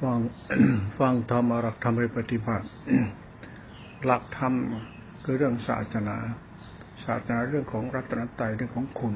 [0.00, 0.18] ฟัง
[0.98, 2.66] ฟังธรรมหลักธรรมไปปฏิบัติ
[4.04, 4.54] หลักธรรม
[5.24, 6.16] คือเรื่องศาสนา
[7.04, 9.14] ศาสนาเรื่องของรัตนตรัยเรื่องของคุณ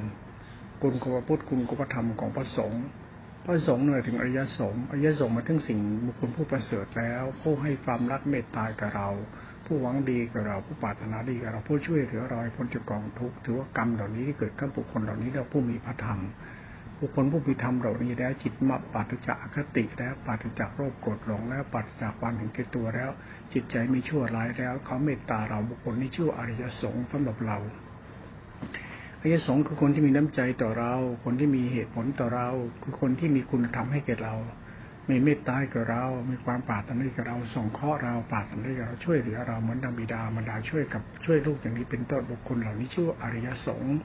[0.83, 2.85] คุณของพระพุทธคุณของพระธรรมของพระสงฆ์
[3.45, 9.09] พระสงฆ์หน่อยถึงอริยสงฆ์อริยสงฆ์มาถึงสิ่งบุคคลผู้ประเสริฐแล้ว ผู้ให้ความรักเมตตากับเรา
[9.66, 16.20] ผู้หวังดีกับเรา ผู้ปรารถนาดีกับเราผู้ช่วยเหลือเราพ้นจากกองทุกข์ถือว่ากรรมเหล่านี้ที่เกิดกับบุคคลเหล่านี้เราผู้มีพระธรรม
[17.01, 23.11] บุคคลผู้มีธรรมเหล่านี้แล้วจิตมาปัจจากอคติแล้วปัจจากโรคโกรธหลงแล้วปัจจากความเห็นแก่ตัวแล้ว
[23.53, 27.58] จิตใจไม่ชั่วร้ายแล้ว เขาเมตตาเราบุคคลนี้ชื่ออริยสงฆ์สำหรับเรา
[29.21, 32.48] อริยสงฆ์คือคนที่มีน้ำใจต่อเรา คนที่มีเหตุผลต่อเรา
[32.83, 34.34] คือคนที่มีคุณธรรมให้แก่เรา
[35.11, 43.98] มีเมตตากับเรา มีความปรารถนากับเรา ส่งเคราะห์เรา ปรารถนากับเรา ช่วยเหลือเรา เหมือนดังบิดามารดาช่วยกับช่วยลูกอย่างนี้เป็นต้นบุคคลเหล่านี้ชื่ออริยสงฆ์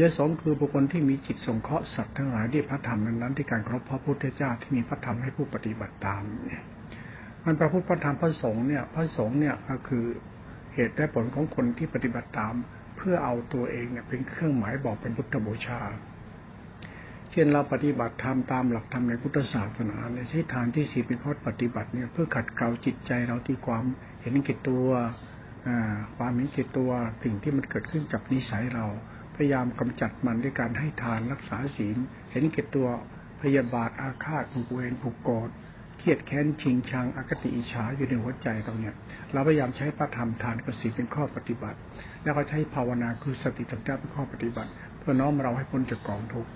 [0.00, 6.22] ยสงคือบุคคลที่มีจิตสงเคราะห์สัตว์ทั้งหลายด้วยพระธรรมนั้นที่การครบพระพุทธเจ้าที่มีพระธรรมให้ผู้ปฏิบัติตาม
[7.44, 10.04] มันพระพุทธพระธรรมพระสงฆ์เนี่ยพระสงฆ์เนี่ยก็คือ
[10.74, 12.54] เหตุและผลของคนที่ปฏิบัติตาม
[12.96, 15.80] เพื่อเอาตัวเองเนี่ยเป็นเครื่องหมายบอกเป็นพุทธบูชา
[17.30, 23.84] เช่นเราปฏิบัติธรรมตามหลักธรรมในพุทธศาสนาเนี่ยใช้ทานที่สี่เป็นข้อปฏิบัติเนี่ยเพื่อขัดเกลาจิตใจเราที่ความ
[24.22, 24.86] เห็นกิจตัว
[26.16, 26.90] ความเห็นกิจตัว
[27.24, 28.86] สิ่งที่มันเกิดขึ้นจากนิสัยเรา
[29.36, 31.96] พยายามกำจัดมันด้วยการให้ทานรักษาศีล
[32.30, 32.88] เห็นเก็บตัว
[33.42, 35.50] พยาบาทอาฆาตผูกเวรผูกโกรธ
[35.98, 38.94] เครียดแค้นชิงชังอคติอิจฉาอยู่ในหัวใจเราเนี่ย
[39.32, 41.78] เราพยายามใช้พระธรรมทานกสิเป็นข้อปฏิบัติ
[42.22, 46.50] แล้วก็ใช้ภาวนาคือสติตัญญาเป็นข้อปฏิบัติ เพื่อน้อมเราให้พ้นจากกองทุกข์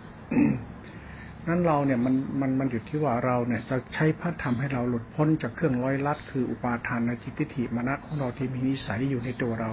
[1.49, 9.73] นั้นเราเนี่ยมันมันมันอยู่ที่ว่าเราเนี่ย จะใช้พระธรรมให้เราหลุดพ้นจากเครื่องร้อยลัดคืออุปาทานในจิตทิฏฐิมณะของเราที่มีนิสัยอยู่ในตัวเรา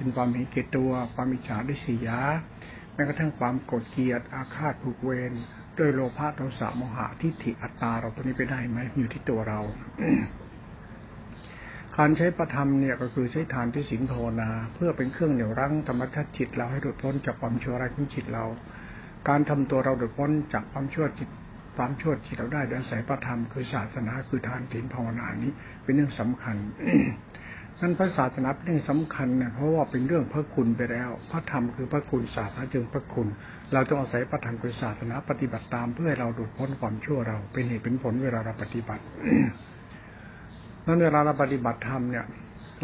[0.00, 2.20] เป็นความเห็นเกตตัว ความอิจฉาด้วยสียา
[2.94, 5.32] แม้กระทั่งความโกรธเกลียดอาฆาตผูกเวร
[5.78, 9.60] ด้วยโลภะโทสะโมหะทิฏฐิอัตตาเราตัวนี้ไปได้ไหมอยู่ที่ตัวเรา
[11.96, 18.44] การใช้ประธรรมเนี่ยก็คือใช้ทานที่สินโทนา เพื่อเป็นเครื่องเหนี่ยวรั้งธรรมชาติจิตเราให้หลุดพ้นจากความชั่วร้ายของจิตเรา
[19.28, 21.28] การทำตัวเราหลุดพ้นจากความชั่วจิต
[21.76, 25.52] ความชั่วจิตเราได้โดยอาศัยประธรรมคือศาสนาคือทานศีลภาวนานี้
[25.82, 26.56] เป็นเรื่องสำคัญ
[27.80, 33.26] นั้นพระศาสนาเป็นเรื่องสำคัญเนี่ยเพราะว่าเป็นเรื่องพระคุณไปแล้ว พระธรรมคือพระคุณศาสนาจึงพระคุณ
[33.72, 39.02] เราต้องอาศัยพระธรรมคือศาสนาปฏิบัติตามเพื่อให้เราหลุดพ้นความชั่วเรา เป็นเหตุเป็นผลเวลาเราปฏิบัติ
[40.86, 42.26] นั้นเวลาเราปฏิบัติธรรมเนี่ย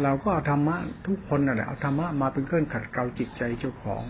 [0.03, 0.75] เราก็เอาธรรมะ
[1.07, 4.03] ทุกคนนั่นแหละเอาธรรมะมาเป็นเครื่องขัดเกลาจิตใจเจ้าของ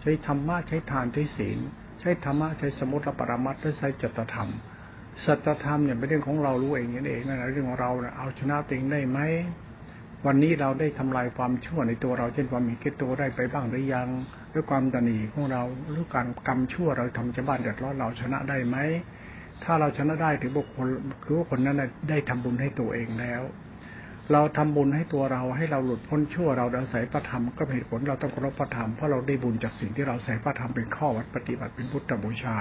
[0.00, 1.58] ใช้ธรรมะใช้ทานใช้ศีล
[2.00, 4.48] ใช้ธรรมะใช้สมุติปรมัตถ์และใช้จตธรรม
[5.24, 9.18] สัจธรรมเนี่ยเป็นเรื่องของเรารู้เองนี่เองนั่นแหละเรื่องของเราเนี่ยเอาชนะตัวเองได้ไหม
[10.26, 14.08] วันนี้เราได้ทำลายความชั่วในตัวเรา เช่นความมีเกตัวได้ไปบ้างหรือยัง
[14.54, 18.76] ด้วยความตนีของเราหรือการกรรมชั่วเราทำจะบ้านเดือดร้อนเราชนะได้ไหม
[19.64, 20.86] ถ้าเราชนะได้ถือบุคคล
[21.24, 23.42] คือว่าคนนั้นได้ทำบุญให้ตัวเองแล้ว
[24.32, 32.56] เราทำบุญให้ตัวเราให้เราหลุดพ้นชั่วเราอาศัยพระธรรมก็เหตุผลเราต้องเคารพพระธรรมเพราะเราได้บุญจากสิ่งที่เราใส่พระธรรมเป็นข้อวัดปฏิบัติเป็นพุทธบูชา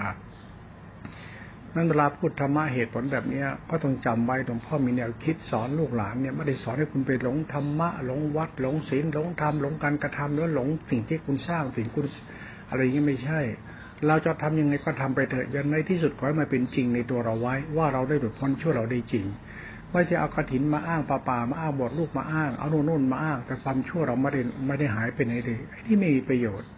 [1.76, 12.06] นั้นเวลาพูดธรรมะเหตุผลแบบเนี้ยก็ต้องจำไว้หลวงพ่อมีแนวคิดสอนลูกหลานเนี่ยไม่ได้สอนให้คุณไปหลงธรรมะหลงวัดหลงศีลหลงธรรมหลงการกระทำหรือหลงสิ่งที่คุณสร้างสิ่งคุณ
[12.70, 13.40] อะไรอย่างนี้ไม่ใช่
[14.08, 19.26] เราจะทำยังไงก็ทำไปเถอะยันในที่สุดขอให้มาเป็นจริงในตัวเราไว้ ว่าเราได้หลุดพ้นชั่วเราได้จริง
[19.92, 26.70] ไม่ใช่เอากระถินมาอ้างป่าป่ามาอ้างบทลูกมาอ้างเอาโน่นโน่นมาอ้าง แต่ความชั่วเราไม่ได้ไม่ได้หายไปไหนเลยที่ไม่มีประโยชน์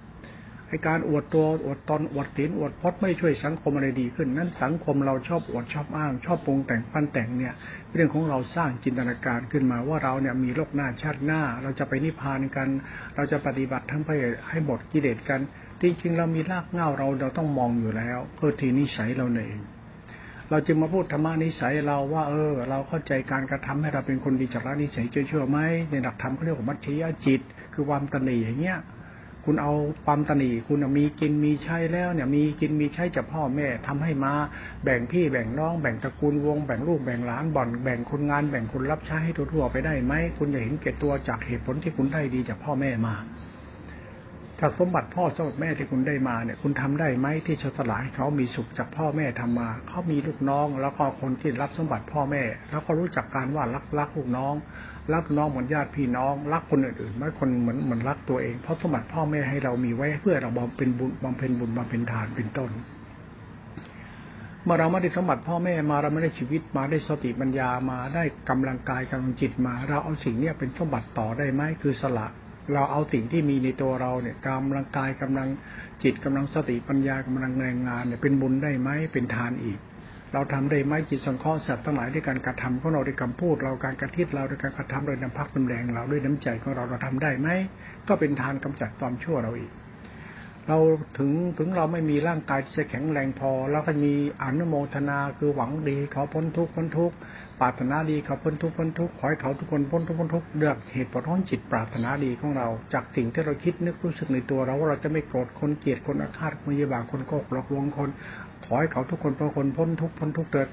[0.71, 7.53] ไอการอวดตัวอวดตนอวดศีลอวดพจน์ไม่ช่วยสังคมอะไรดีขึ้น นั้นสังคมเราชอบอวดชอบอ้าง ชอบปรุงแต่งปั้นแต่งเนี่ย
[7.93, 12.67] เรื่องของเราสร้างจินตนาการขึ้นมาว่าเราเนี่ยมีโลกหน้าชาติหน้า เราจะไปนิพพานกัน
[13.15, 14.09] เราจะปฏิบัติทั้งไป
[14.49, 15.39] ให้หมดกิเลสกัน
[15.81, 19.59] จริงๆเรามีรากเหง้าเราเราต้องมองอยู่แล้วก็ทีนิสัยเราเอง
[20.49, 25.59] เราจึงมาพูดธรรมนิสัยเราว่าเออ เราเข้าใจการกระทำให้เราเป็นคนดีจากนิสัยเชื่อไหม
[25.91, 27.41] ในหลักธรรมเขาเรียกว่ามัจฉริยจิต
[27.73, 28.79] คือความตนีอย่างเงี้ย
[29.45, 29.73] คุณเอา
[30.05, 34.33] ความตนีคุณมีกินมีใช้แล้วเนี่ย มีกินมีใช้จากพ่อแม่ทำให้มา
[34.83, 43.15] แบ่งพี่แบ่งน้อง แบ่งตระกูลวง แบ่งลูกแบ่งหลานบ่อน แบ่งคนงานแบ่งคนรับใช้ให้ทั่วๆไปได้ไหมคุณจะเห็นเก็บตัวจากเหตุผลที่คุณได้ดีจากพ่อแม่มา
[44.63, 54.55] ถ้าสมบัติพ่อสมบัติแม่ที่คุณได้มาเนี่ย คุณทำได้ไหมที่จะสลายเขามีสุขจากพ่อแม่ทำมา เขามีลูกน้อง แล้วก็คนที่รับสมบัติพ่อแม่ แล้วก็รู้จักการว่ารักรักลูกน้อง
[55.13, 62.71] รักน้องเหมือนญาติพี่น้อง รักคนอื่นๆไม่คนเหมือนเหมือนรักตัวเอง เพราะสมบัติพ่อแม่ให้เรามีไว้เพื่อเราบำเป็นบุญบำเพ็ญบุญบำเพ็ญทานเป็นต้น
[64.63, 72.27] เมื่อเราไม่ได้สมบัติพ่อแม่มาเราไม่ได้ชีวิตมาได้สติปัญญามาได้กำลังกายกำลังจิตมา เราเอาสิ่งเนี้ยเป็นสมบัติต่อได้ไหมคือสละ
[72.73, 75.47] เราเอาสิ่งที่มีในตัวเราเนี่ยกำลังกายกำลัง
[76.03, 79.79] จิตกำลังสติปัญญากำลังแรงงานเนี่ยเป็นบุญได้ไหมเป็นทานอีก
[80.33, 87.49] เราทำได้ไหมจิตสังเคราะห์สัตว์ทั้งหลายด้วยการกระทำของเราด้วยคำพูด เราการกระทิดเราด้วยการกระทำโดยน้ำพักน้ำแรงเราด้วยน้ำใจของเราเราทำได้ไหม
[88.07, 89.71] ก็เป็นทานกำจัดความชั่วเราอีก
[90.67, 90.77] เรา
[91.17, 94.13] ถึงถึงเราไม่มีร่างกายที่จะแข็งแรงพอเราก็มี
[94.43, 97.15] อนุโมทนาคือหวังดีเขาพ้นทุกข์พ้นทุกข์
[97.59, 108.09] ปรารถนาดีเขาพ้นทุกข์พ้นทุกข์ขอให้เขาทุกคนพ้นทุกข์พ้นทุกข์เลือกเหตุผลของจิตปรารถนาดีของเรา จากสิ่งที่เราคิดนึกรู้สึกในตัวเราว่าเราจะไม่โกรธคนเกลียดคนอาฆาตคนยาบาคนโกหกหลอกลวงคน
[108.65, 110.67] ขอให้เขาทุกคนพ้นคนพ้นทุกพ้นทุกเถิด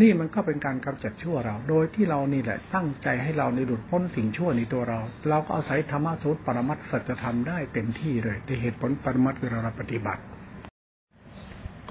[0.00, 4.98] นี่มันก็เป็นการกำจัดชั่วเรา โดยที่เรานี่แหละตั้งใจให้เราในหลุดพ้นสิ่งชั่วในตัวเรา
[5.28, 10.22] เราก็อาศัยธรรมะสูตรปรมัตสัจธรรมได้เต็มที่เลยในเหตุผลปรมัตคือเราปฏิบัติ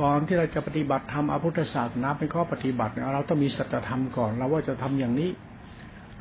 [0.01, 5.29] ก่อนที่เราจะปฏิบัติทำอพุทธศาสนาเป็นข้อปฏิบัติเราต้องมีสัจธรรมก่อนเราว่าจะทำอย่างนี้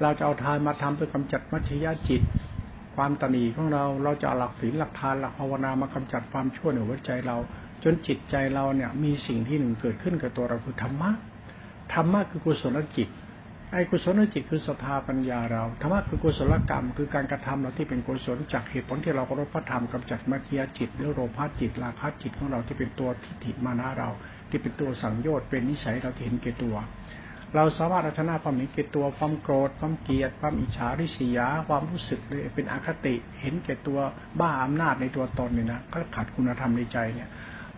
[0.02, 2.22] เราจะเอาทานมาทำเพื่อกำจัดมัชยาจิต
[2.96, 7.36] ความตนีของเรา เราจะหลักศีลหลักทานหลักภาวนามากำจัดความชั่วในหัวใจเรา
[7.84, 11.10] จนจิตใจเราเนี่ยมีสิ่งที่หนึ่งเกิดขึ้นกับตัวเราคือธรรมะ
[11.94, 13.08] ธรรมะคือกุศลจิต
[13.72, 24.08] ไอ้กุศลจิตคือศรัทธาปัญญาเราธรรมะคือกุศลกรรม คือการกระทำเราที่เป็นกุศลจากเหตุผลที่เราเคารพพระธรรมกำจัดมัคคียจิตหรือโลภะจิตราคะจิตของเราที่เป็นตัวทิฏฐิมานะเรา
[24.50, 26.76] ที่เป็นตัวสังโยชน์เป็นนิสัยเราที่เห็นเก่ตัว
[27.54, 33.98] เราสามารถเอาชนะความเห็นเก่ตัวความโกรธความเกลียด ความอิจฉาริษยา ความรู้สึกเลยเป็นอคติเห็นเก่ตัว
[34.40, 37.28] บ้าอำนาจในตัวตนเนี่ยนะก็ขาดคุณธรรมในใจเนี่ย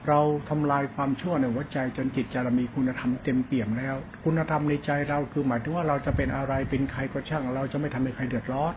[0.08, 8.74] เราทำลายความชั่วในหัวใจจนจิตใจเรามีคุณธรรมเต็มเปี่ยมแล้ว คุณธรรมในใจเราคือหมายถึงว่าเราจะเป็นอะไรเป็นใครก็ช่าง เราจะไม่ทำให้ใครเดือดร้อน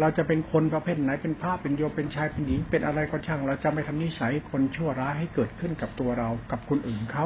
[0.00, 7.24] เราจะเป็นคนประเภทไหนเป็นภาพเป็นโยมเป็นชายเป็นหญิงเป็นอะไรก็ช่าง เราจะไม่ทำนิสัยคนชั่วร้ายให้เกิดขึ้นกับตัวเรากับคนอื่นเขา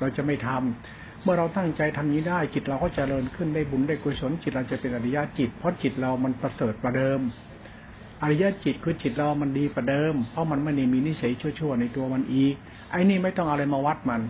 [0.00, 7.20] เราจะไม่ทำเมื่อเราตั้งใจทำนี้ได้จิตเราก็จเจริญขึ้นได้บุญได้กุศลจิตเราจะเป็นอริยะจิตเพราะจิตเรามันประเสริฐกว่าเดิม
[8.22, 12.54] อริยจิตคือจิตเรามันดีกว่าเดิม เพราะมันไม่ได้มีนิสัยชั่วๆในตัวมันอีก
[12.90, 14.22] ไอ้นี่ไม่ต้องอะไรมาวัดมัน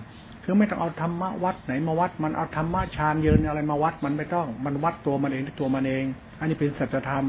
[0.44, 6.05] คือไม่ต้องเอาธรรมะวัดไหนมาวัดมันเอาธรรมะฌานเยินอะไรมาวัดมันไม่ต้อง มันวัดตัวมันเองตัวมันเอง
[6.38, 7.25] อันนี้เป็นสัจธรรม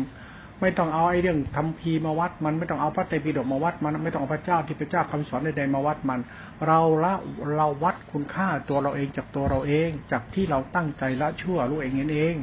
[0.61, 6.19] ไม่ต้องเอาไอ้เรื่องทำพีมาวัด มันไม่ต้องเอาพระไตรปิฎกมาวัด มันไม่ต้องเอาพระเจ้าที่พระเจ้าคำสอนใดๆมาวัดมัน
[6.65, 7.13] เราละ
[7.55, 12.35] เราวัดคุณค่าตัวเราเองจากตัวเราเอง จากที่เราตั้งใจละชั่วรู้เองเอง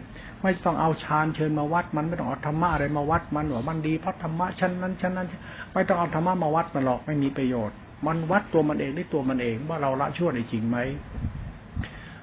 [0.42, 5.28] ไม่ต้องเอาฌานเชิญมาวัด มันไม่ต้องเอาธรรมะอะไรมาวัดมันว่ามันดีเพราะธรรมะชั้นนั้นชั้นนั้น
[5.72, 7.76] ไม่ต้องเอาธรรมะมาวัดมันหรอกไม่มีประโยชน์
[8.06, 10.78] มันวัดตัวมันเองด้วยตัวมันเองว่าเราละชั่วได้จริงไหม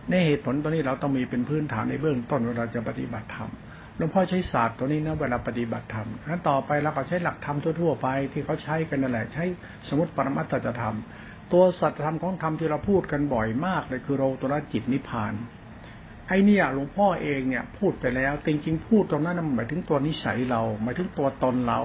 [0.10, 3.50] ในเหตุผลตัวนี้เราต้องมีเป็นพื้นฐานในเบื้องต้นเวลาจะปฏิบัติธรรม
[3.98, 9.44] หลวงพ่อใช้ศาสตร์ตัวนี้นะเวลาปฏิบัติธรรมนั้นต่อไปเราก็ใช้หลักธรรมทั่วๆไปที่เขาใช้กันนั่นแหละ ใช้
[9.88, 10.98] สมุติปรมัตถธรรม
[11.54, 15.34] ตัวสัจธรรมของธรรมที่เราพูดกันบ่อยมากเลยคือโรตระจิตนิพพาน
[16.28, 21.81] ไอ้นี่หลวงพ่อเองเนี่ยพูดไปแล้วจริงๆพูดตรงนั้นหมายถึงตัวนิสัยเราหมายถึงตัวตนเรา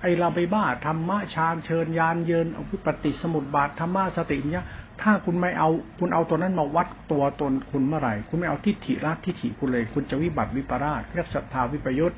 [0.00, 4.66] ไอเราไปบ้าธรรมะฌานเชิญยานเยินอาพิปฏิสมุติบาทธรรมะสติเนี่ย
[5.02, 5.68] ถ้าคุณไม่เอา
[5.98, 12.16] คุณเอาตัวนั้นมาวัดตัวตนคุณเมื่อไหร่ คุณไม่เอาทิฏฐิรัทิฏฐิคุณเลย คุณจะวิบัติวิปราชเรียกศรัทธาวิปยุทธ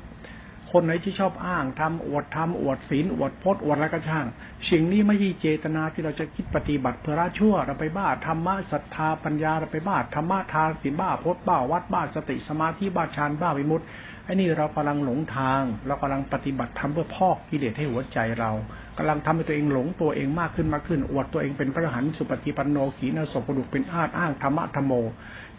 [0.71, 4.25] คนไหนที่ชอบอ้างทำอวดทำอวดศีลอวดพจน์อวดอะไรก็ช่าง
[4.69, 13.85] สิ่งนี้ไม่ใช่เจตนาที่เราจะคิดปฏิบัติเพื่อละชั่วเราไปบ้าธรรมะศรัทธาปัญญาเราไปบ้าธรรมะทานศีลบ้าพจน์บ้าวัดบ้าสติสมาธิบ้าฌานบ้าวิมุตติ
[14.25, 18.51] ไอ้นี่เรากำลังหลงทาง เรากำลังปฏิบัติทำเพื่อพอกกิเลสให้หัวใจเรา
[18.97, 24.93] กำลังทำให้ตัวเองหลงตัวเองมากขึ้นมากขึ้น อวดตัวเองเป็นพระหันสุปฏิปันโนขีณสปุดุเป็นอางอ้างธรรมะธรรมโม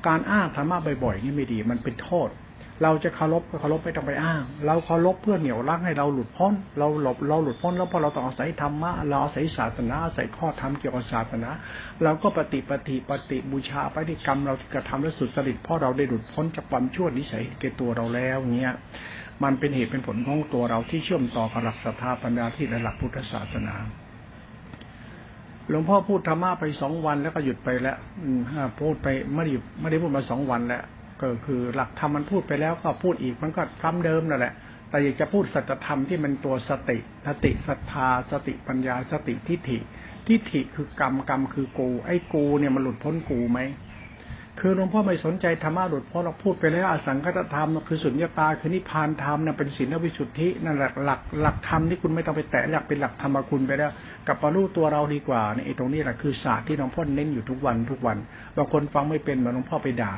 [0.07, 2.31] การอ้างธรรมะบ่อยๆนี่ไม่ดี มันเป็นโทษ
[2.83, 11.51] เราจะเคารพก็เคารพไม่ต้องไปอ้าง เราเคารพเพื่อเหนี่ยวรั้งให้เราหลุดพ้น เราหลบเราหลุดพ้นแล้วพอเราต้องอาศัยธรรมะเราอาศัยศาสนาอาศัยข้อธรรมเกี่ยวกับศาสนา
[12.03, 18.75] เราก็ปฏิปฏิปฏิบูชาไปที่กรรมเราที่กระทำและสุดสริตเพราะเราได้หลุดพ้นจากความชั่วนิสัยเกตัวเราแล้วเงี้ย
[19.43, 23.75] มันเป็นเหตุเป็นผลของตัวเราที่เชื่อมต่อกับหลักศรัทธาปัญญาที่หลักพุทธศาสนา
[25.69, 27.97] หลวงพ่อพูดธรรมะไปสองวันแล้วก็หยุดไปแล้ว
[28.81, 30.83] พูดไปไม่ได้ไม่ได้พูดมาสองวันแล้ว
[31.23, 34.55] ก็คือหลักธรรมมันพูดไปแล้วก็พูดอีกมันก็คำเดิมนั่นแหละ
[34.91, 39.79] แต่อยากจะพูดสัจธรรมที่มันตัวสติสติศรัทธา สติปัญญาสติทิฏฐิ
[40.27, 43.61] ทิฏฐิคือกรรมกรรมคือกู ไอ้กูเนี่ยมันหลุดพ้นกูไหม
[44.61, 53.91] คือหลวงพ่อไม่สนใจธรรมะหลุดพ้นเราพูดไปแล้วอสังคตธรรมคือสุญญตาคือนิพพานธรรมน่ะเป็นศีลวิสุทธินั่นหละหลักหลักธรรมที่คุณไม่ต้องไปแตะหลักเป็นหลักธรรมคุณไปแล้ว
[54.27, 58.17] กับปรู้ตัวเราดีกว่าเนี่ยตรงนี้แหละคือศาสตร์ที่หลวงพ่อเน้นอยู่ทุกวันทุกวัน
[58.57, 60.13] บางคนฟังไม่เป็นเหมือนหลวงพ่อไปด่า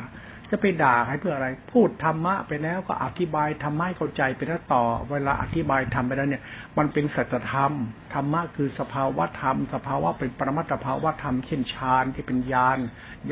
[0.50, 6.42] จะไปด่าให้เพื่ออะไร พูดธรรมะไปแล้วก็อธิบายธรรมะให้เข้าใจไปแล้วต่อ เวลาอธิบายธรรมไปแล้วเนี่ย
[6.78, 7.72] มันเป็นสัจธรรม
[8.14, 12.78] ธรรมะคือสภาวะธรรม สภาวะเป็นปรมัตถภาวะธรรมเช่นฌานที่เป็นญาณ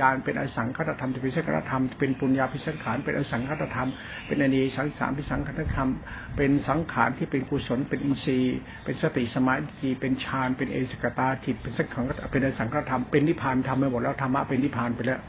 [0.01, 3.89] ญาณเป็นอสังคตธรรมที่เป็นสังคตธรรมเป็นปุญญาพิสังขารเป็นอสังคตธรรม
[4.27, 5.91] เป็นอเนสังสารพิสังคตธรรม
[6.37, 15.21] เป็นสังขารที่เป็นกุศลเป็นอินทรีย์ เป็นสติสมาธิเป็นฌานเป็นเอสกตาจิตเป็นสังขารเป็นอสังคตธรรมเป็นนิพพานทำไปหมดแล้วธรรมะเป็นนิพพานไปแล้ว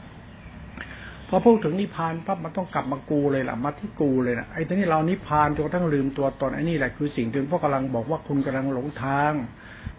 [1.28, 9.32] พอพูดถึงนิพพานปั๊บมันต้องกลับมากูเลยล่ะมาที่กูเลยนะไอ้ทีนี้เรานิพพานจนกระทั่งลืมตัวตนไอ้นี่แหละคือสิ่งที่พ่อกำลังบอกว่าคุณกำลังหลงทาง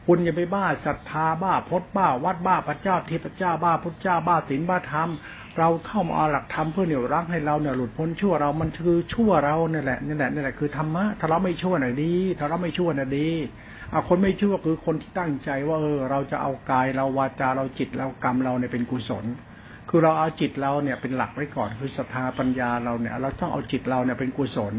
[0.06, 5.10] คุณอย่าไปบ้าศรัทธาบ้าพจบ้า วัดบ้าพระเจ้าเทพเจ้าบ้าพุทธเจ้าบ้าศีลบ้าธรรม
[5.58, 13.30] เราเข้ามาเอาหลักธรรมเพื่อเหนี่ยวรั้งให้เราเนี่ยหลุดพ้นชั่วเรามันคือชั่วเราเนี่ยแหละนี่แหละนี่แหละคือธรรมะถ้าเราไม่ชั่วน่ยดีถ้าเราไม่ชั่วน่ะดี
[13.94, 19.26] อะคนไม่ชั่วคือคนที่ตั้งใจว่าเออเราจะเอากายเราวาจาเราจิตเรากรรมเราเนี่ยเป็นกุศล
[19.90, 24.74] คือเราเอาจิตเราเนี่ยเป็นหลักไว้ก่อนคือศรัทธาปัญญาเราเนี่ย เราต้องเอาจิตเราเนี่ยเป็นกุศล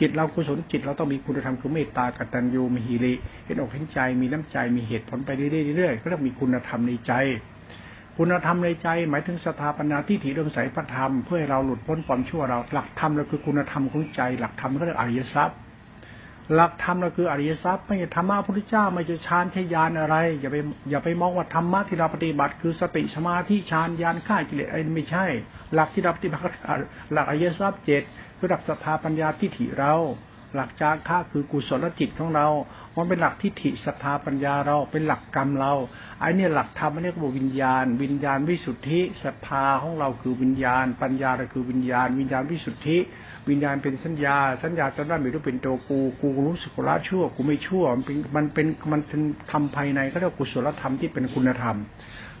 [0.00, 5.30] จิตเรากุศลจิตเราต้องมีคุณธรรมคือเมตตากตัญญูมีหิริเห็นอกเห็นใจมีน้ำใจมีเหตุผลไป
[5.76, 7.12] เรื่อยๆก็ต้องมีคุณธรรมในใจ
[8.18, 15.58] คุณธรรมในใจ หมายถึงสถาปนาที่ถีเริ่มใสพระธรรมเพื่อให้เราหลุดพ้นความชั่วเราหลักธรรมเราคือคุณธรรมของใจ หลักธรรมก็เรียกอริยทรัพย์
[16.52, 20.56] หลักธรรมเราคืออริยทรัพย์ไม่ใช่ธรรมะพระพุทธเจ้าไม่ใช่ฌานใช่ยานอะไร อย่าไป
[20.90, 25.24] อย่าไปมองว่าธรรมะที่เราปฏิบัติ คือสติสมาธิฌานยานข่ากิเลสไอ้ไม่ใช่
[25.74, 26.42] หลักที่เราปฏิบัติ
[27.12, 28.02] หลักอริยทรัพย์เจ็ด
[28.38, 29.94] คือหลักสถาปัญญาที่ถิเรา
[30.56, 32.46] หลักจาค่าคือกุศลจิตของเรา
[32.96, 35.72] มันเป็นหลักทิฏฐิศรัทธาปัญญาเราเป็นหลักกรรมเรา
[36.20, 42.98] ไอ้นี่หลักธรรมเรียกว่าวิญญาณ วิญญาณวิสุทธิศรัทธาของเราคือวิญญาณ ปัญญาเราคือวิญญาณ วิญญาณวิสุทธิ
[43.48, 49.20] วิญญาณเป็นสัญญา สัญญาจำได้ไม่รู้เป็นตัวกูกูรู้สึกละชั่วกูไม่ชั่ว มันเป็นมันเป็นมันเป็น
[49.50, 51.76] ธรรมภายในเขาเรียกกุศลธรรมที่เป็นคุณธรรม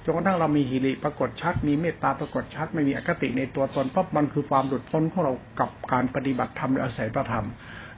[0.04, 7.46] จนกระทั่งเรามีหิริปรากฏชัด มีเมตตาปรากฏชัด ไม่มีอคติในตัวตนปั๊บมันคือความหลุดพ้นของเรากับการปฏิบัติธรรมโดยอาศัยพระธรรม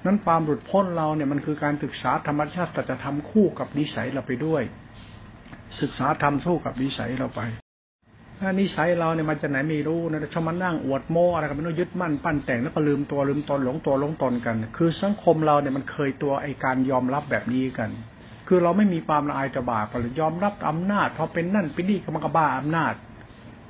[0.07, 4.63] นั้นความหลุดพ้นเราเนี่ยมันคือการศึกษาธรรมชาติตจะทำคู่กับนิสัยเราไปด้วย
[5.81, 7.41] ศึกษาธรรมสู้กับนิสัยเราไป
[8.41, 17.91] ถ้านิสัยเราเนี่ยมันจะไหนไม่รู้นะชอบมานั่งอวดโม้อะไรกันไม่รู้ยึดมั่นปั้นแต่งแล้วก็ลืมตัวลืมตนหลงตัวหลงตนกัน คือสังคมเราเนี่ยมันเคยตัวไอการยอมรับแบบนี้กัน
[18.49, 22.95] คือเราไม่มีความละอายตบาปเลยยอมรับอำนาจพอเป็นนั่นเป็นนี่ก็มันก็บ้าอำนาจ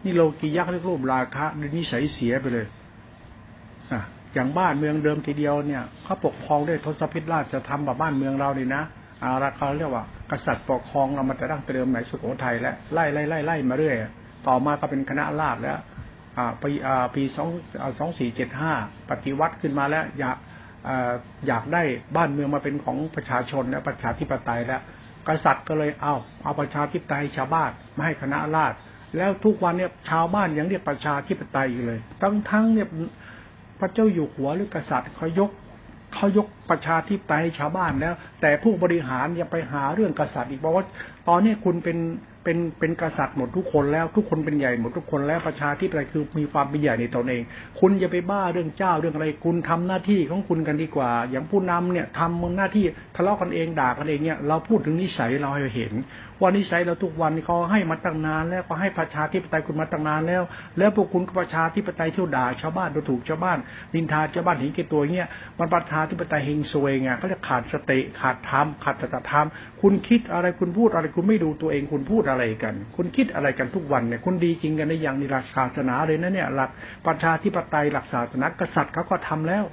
[0.05, 2.67] นี่โลกียักษ์เรียกรูปราคะดนิสัยเสียไปเลย
[3.93, 4.01] อะ
[4.37, 8.83] อย่างบ้านเมืองเดิมทีเดียวเนี่ยเขาปกครองด้วยทศพิธราชจะทำแบบบ้านเมืองเราเลยนะ
[9.23, 13.97] อาราเขาเรียกว่า กษัตริย์ปกครองเรามาแต่ดั้งเดิมไหนสุโขทัยและไล่ไล่ไล่ไล่มาเรื่อย
[14.47, 15.79] ต่อมาก็เป็นคณะราษฎรแล้ว
[16.63, 16.71] ปี
[17.15, 17.49] ปีสอง
[17.99, 18.73] สองสี่เจ็ดห้า
[19.11, 20.37] ปฏิวัติขึ้นมาแล้ว อยาก
[21.47, 21.83] อยากได้
[22.17, 24.81] บ้านเมืองมาเป็นของประชาชนและประชาธิปไตยแล้ว
[25.29, 26.15] กษัตริย์ก็เลยเอา
[26.45, 28.77] เอาประชาธิปไตยชาวบ้านมาให้คณะราษฎร
[29.17, 32.89] แล้วทุกวันเนี่ยชาวบ้านยังเรียกประชาธิปไตยอยู่เลย ทั้งทั้งเนี่ย
[33.81, 35.51] พระเจ้าอยู่หัวหรือกษัตริย์เขายก
[36.15, 40.85] เขายกประชาธิปไตยชาวบ้านแล้ว แต่ผู้บริหารยังไปหาเรื่องกษัตริย์อีกบอกว่า
[41.29, 41.99] ตอนนี้คุณเป็น
[42.45, 47.43] เป็นเป็นกษัตริย์หมดทุกคนแล้วทุกคนเป็นใหญ่หมดทุกคนแล้วประชาธิปไตยคือมีความเป็นใหญ่ในตนเอง
[47.81, 52.85] คุณอย่าไปบ้าเรื่องเจ้าเรื่องอะไร คุณทำหน้าที่ของคุณกันดีกว่า อย่างผู้นำเนี่ยทำหน้าที่
[53.17, 55.93] ทะเลาะกันเองด่ากันเองเนี่ยเราพูดถึงนิสัยเราให้เห็น
[56.41, 60.43] ว่านิสัยเราทุกวันเขาให้มาตั้งนาน แล้วก็ให้ประชาธิปไตยคุณมาตั้งนานแล้ว
[60.79, 63.59] แล้วพวกคุณประชาธิปไตยเที่ยวด่าชาวบ้านดูถูกชาวบ้าน
[63.95, 65.29] นินทาชาวบ้านเห็นแก่ตัวเงี้ย
[65.59, 69.47] มันประชาธิปไตยเฮงซวยไงเขาจะขาดสติขาดธรรมขาดตถธรรม
[69.83, 76.71] คุณคิดอะไรคุณพูดอะไรคุณไม่ดูตัวเองคุณพูดอะไรกัน คุณคิดอะไรกันทุกวันเนี่ยคุณดีจริงกันในอย่างในหลักศาสนาเลยนะเนี่ยหลัก
[77.07, 79.65] ประชาธิปไตยหลักศาสนากษัตริย์เขาก็ทำแล้ว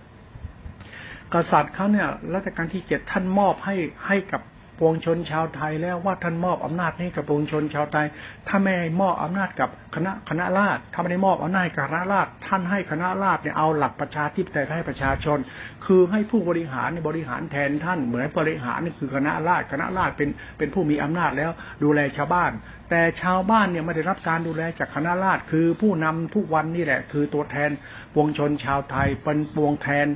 [1.34, 3.75] กษัตริย์เขาเนี่ยรัชกาลที่เจ็ดท่านมอบให้
[4.08, 4.41] ให้กับ
[4.80, 8.06] ปวงชนชาวไทยแล้วว่าท่านมอบอำนาจให้กับปวงชนชาวไทย
[8.48, 15.38] ถ้าไม่มอบอำนาจกับคณะคณะราษฎรถ้าไม่ได้มอบอำนาจกับคณะราษฎรท่านให้คณะราษฎรเนี่ยเอาหลักประชาธิปไตยให้ประชาชน
[15.86, 21.51] คือให้ผู้บริหารในบริหารแทนท่านเหมือนบริหารนี่คือคณะราษฎรคณะราษฎรเป็นเป็นผู้มีอำนาจแล้ว
[21.84, 22.51] ดูแลชาวบ้าน
[22.90, 27.70] แต่ชาวบ้านเนี่ยไม่ได้รับการดูแลจากคณะราษฎรคือผู้นำทุกวันนี่แหละ คือตัวแทน
[28.13, 30.08] ปวงชนชาวไทย เป็นปวงแทน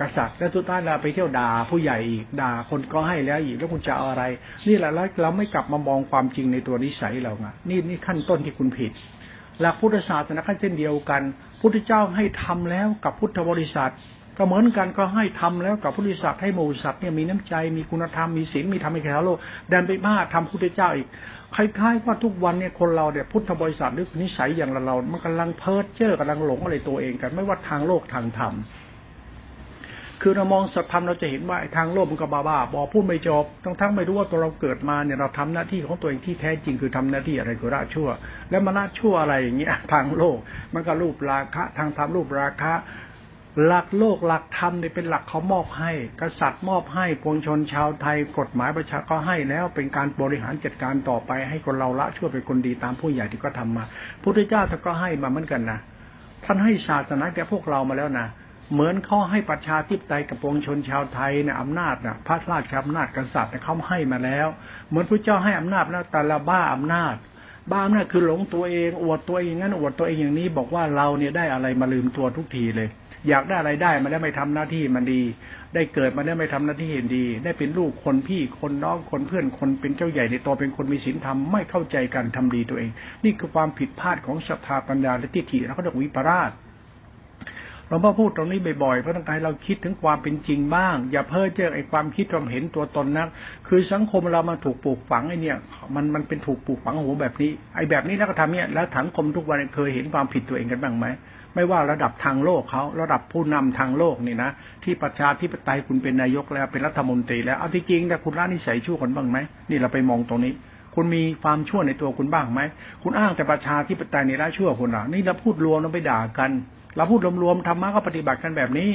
[0.00, 4.24] กษัตริย์ และทุกท่านเราไปเที่ยวด่าผู้ใหญ่อีกด่าคนก็ให้แล้วอีกแล้วคุณจะเอาอะไร
[4.68, 8.92] นี่แหละแล้วเราไม่กลับมามองความจริงในตัวนิสัยเราไงนี่นี่ขั้นต้นที่คุณผิด
[9.60, 11.22] หลักพุทธศาสนาขั้นเช่นเดียวกัน
[11.60, 13.92] พุทธเจ้าให้ทำแล้วกับพุทธบริษัท
[14.38, 19.38] ก็เหมือนกันก็ให้ทำแล้วกับพุทธิสัตว์ให้หมูสัตว์เนี่ยมีน้ำใจมีคุณธรรมมีศีลมีธรรมในแก่โลก
[19.72, 21.08] ดันไปบ้าทำพุทธเจ้าอีก
[21.54, 28.54] คล้ายๆว่าทุกวันเนี่ยคนเราเนี่ยพุทธบริษัทหรือนิสัยอย่างเรามันกำลังเพ้อเจ้อกำลังหลงอะไรตัวเองกัน ไม่ว่าทางโลกทางธรรม
[30.22, 38.08] คือเรามองสัตธรรมเราจะเห็นว่าทางโลกมันก็บ้าบ้าบอพูดไม่จบต้งทั้งไม่รู้ว่าตัวเราเกิดมาเนี่ยเราทำหน้าที่ของตัวเองที่แท้จริงคือทำหน้าที่อะไรคือละชั่ว
[38.50, 40.38] แล้วมาละชั่วอะไรอย่างเงี้ยทางโลก
[40.74, 42.72] มันก็รูปราคะ ทางธรรมรูปราคะ
[43.66, 53.84] หลักโลกหลักธรรมเนี่ยเป็นหลักเขามอบให้ กษัตริย์มอบให้ปวงชนชาวไทย กฎหมายประชาก็ให้แล้วเป็นการบริหารจัดการต่อไป ให้คนเราละชั่วเป็นคนดีตามผู้ใหญ่ที่ก็ทำมา
[54.22, 55.78] พุทธเจ้าท่านก็ให้มาเหมือนกันนะ
[56.44, 58.26] ท่านให้ศาสนาแก่พวกเรามาแล้วนะ
[58.72, 64.46] เหมือนเขาให้ประชาธิปไตยกับปวงชนชาวไทยเนี่ยอำนาจนะพระราชอำนาจกษัตริย์เขาให้มาแล้ว
[64.88, 67.14] เหมือนพระเจ้าให้อำนาจแล้วแต่ละบ้าอำนาจ
[67.70, 72.88] บ้าอำนาจคือหลงตัวเองอวดตัวเองงั้นอวดตัวเองอย่างนี้บอกว่าเราเนี่ยได้อะไรมาลืมตัวทุกทีเลย
[73.28, 75.22] อยากได้อะไรได้มาได้ไม่ทำหน้าที่มันดี
[75.74, 82.90] ได้เกิดมาได้ไม่ทำหน้าที่เห็นดี ได้เป็นลูกคนพี่คนน้องคนเพื่อนคนเป็นเจ้าใหญ่ในตัวเป็นคนมีศีลธรรมไม่เข้าใจกันทำดีตัวเอง
[83.24, 86.52] นี่คือความผิดพลาดของศรัทธาปัญญาและทิฏฐิแล้วก็เรียกวิปราช
[87.88, 93.28] หลวงพ่อพูดตรงนี้บ่อยๆ เพราะต้องการเราคิดถึงความเป็นจริงบ้าง อย่าเพ้อเจ้อไอ้ความคิดความเห็นตัวตนนัก
[93.68, 95.56] คือสังคมเรามาถูกปลูกฝังไอ้เนี่ย
[95.94, 101.06] มันมันเป็นถูกปลูกฝังหัวแบบนี้ ไอ้แบบนี้แล้วก็ทำเนี่ย แล้วถังคมทุกวันเคยเห็นความผิดตัวเองกันบ้างไหม
[101.58, 104.50] ไม่ว่าระดับทางโลกเขาระดับผู้นำทางโลกนี่นะ
[104.84, 109.38] ที่ประชาธิปไตยคุณเป็นนายกแล้วเป็นรัฐมนตรีแล้วเอาที่จริงแต่คุณละนิสัยชั่วกันบ้างไหม
[109.70, 110.52] นี่เราไปมองตรงนี้
[110.94, 112.60] คุณมีความชั่วในตัวคุณบ้างไหม
[113.02, 116.50] คุณอ้างแต่ประชาธิปไตยในละชั่วคุณอะนี่เราพูดรวมเราไปด่ากัน
[116.96, 118.90] เราพูดรวมๆธรรมะก็ปฏิบัติกันแบบนี้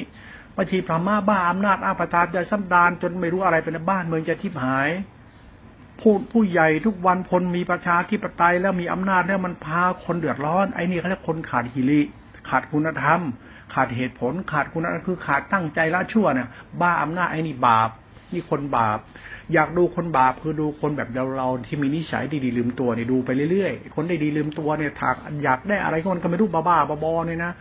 [0.56, 4.90] บางทีพม่าบ้าอำนาจอาประทานจะสันดานจนไม่รู้อะไรเป็นบ้านเมืองจะทิพหาย
[6.02, 12.02] ผู้ผู้ใหญ่ทุกวันพลมีประชาธิปไตยแล้วมีอำนาจแล้วมันพาคนเดือดร้อนไอ้นี่เขาเรียกคนขาดฮิริ
[12.50, 13.22] ขาดคุณธรรม
[13.74, 16.48] ขาดเหตุผล ขาดคุณธรรมคือขาดตั้งใจละชั่วเนี่ย
[16.82, 17.90] บ้าอำนาจไอ้นี่บาป
[18.34, 19.00] นี่คนบาป
[19.54, 27.52] อยากดูคนบาปคือดูคนแบบเราเราที่มีนิสัยดีๆลืมตัวเนี่ยดูไปเรื่อยๆ คนได้ดีลืมตัวเนี่ยถากอยากได้อะไรก็มันก็ไม่รู้บ้าๆบอๆเนี่ยนะ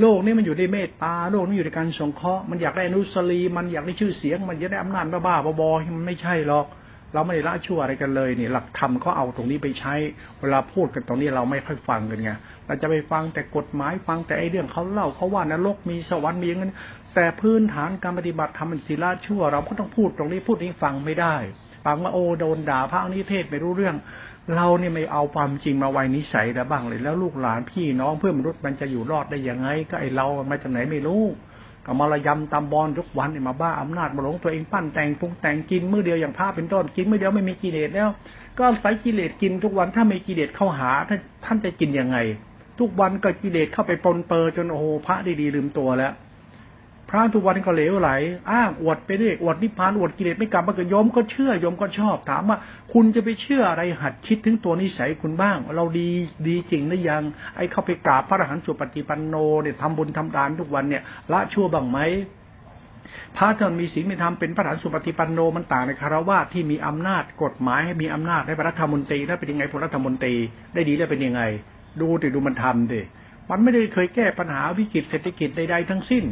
[0.00, 6.66] โลกนี้มันอยู่ในเมตตาโลกนี้อยู่ในการสงเคราะห์มันอยากได้อนุสรีมันอยากได้ชื่อเสียง มันอยากได้อำนาจบ้าๆบอๆมันไม่ใช่หรอก
[7.16, 9.94] เราไม่ได้ละชั่วอะไรกันเลยนี่หลักธรรมเขาเอาตรงนี้ไปใช้
[10.40, 12.30] เวลาพูดกันตรงนี้เราไม่ค่อยฟังกันไง
[12.66, 16.74] เราจะไปฟังแต่กฎหมายฟังแต่ไอ้เรื่องเขาเล่าเขาว่านรกมีสวรรค์มีอย่างนั้น
[17.14, 21.36] แต่พื้นฐานการปฏิบัติธรรมมันศีละชั่ว เราก็ต้องพูดตรงนี้พูดนี้ฟังไม่ได้
[21.84, 23.96] ฟังว่าโอ้โดนด่าพระนิเทศไม่รู้เรื่อง
[24.56, 31.22] เราเนี่ยไม่เอาความจริงมาไว้นิสัยแต่บ้างเลยแล้วลูกหลานพี่น้องเพื่อนมนุษย์มันจะอยู่รอดได้ยังไง ก็ไอเรามาจากไหนไม่รู้
[31.86, 38.08] ก็มาระยำตำบอลทุกวันเนี่ยมาบ้าอำนาจมาหลงตัวเองปั้นแต่งพุงแต่งกินมือเดียวอย่างผ้าเป็นต้นกินมือเดียวไม่มีกิเลสแล้ว
[38.58, 42.16] ก็ใส่กิเลสกินทุกวันถ้าไม่กิเลสเข้าหาท่านท่านจะกินยังไง
[42.80, 46.12] ทุกวันก็กิเลสเข้าไปปนเปื้อจนโอ้โหพระดีๆลืมตัวแล้ว
[47.10, 48.10] พระทุกวันก็เหลวไหล
[48.50, 52.58] อ้างอวดไปเรื่อยอวดนิพพานอวดกิเลสไม่กลับมาเกิดยมก็เชื่อยมก็ชอบ ถามว่า
[52.92, 56.08] คุณจะไปเชื่ออะไรหัดคิดถึงตัวนิสัยคุณบ้าง เราดี
[56.48, 57.22] ดีจริงหรือยัง
[57.56, 61.98] ไอ้เข้าไปกราบพระอรหันต์สุปฏิปันโนเนี่ยทำบุญทำทานทุกวันเนี่ยละชั่วบ้างไหม
[63.36, 70.34] พระท่านมีศีลมีธรรมเป็นพระอรหันตสุปฏิปันโนมันต่างในคารวะที่มีอำนาจกฎหมายให้มีอำนาจให้พระรัฐมนตรีแล้วเป็นยังไงพลรัฐมนตรี
[70.74, 71.42] ได้ดีแล้วเป็นยังไง
[72.00, 73.02] ดูติดูมันทำดิ
[73.50, 76.24] มันไม่ได้เคยแก้ปัญหาวิกฤตเศรษฐกิจใดๆทั้งสิ้น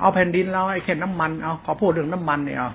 [0.00, 2.70] เอาแผ่นดินเราไอ้แค่น้ำมันเอาขอพูดเรื่องน้ำมันเนี่ยเอา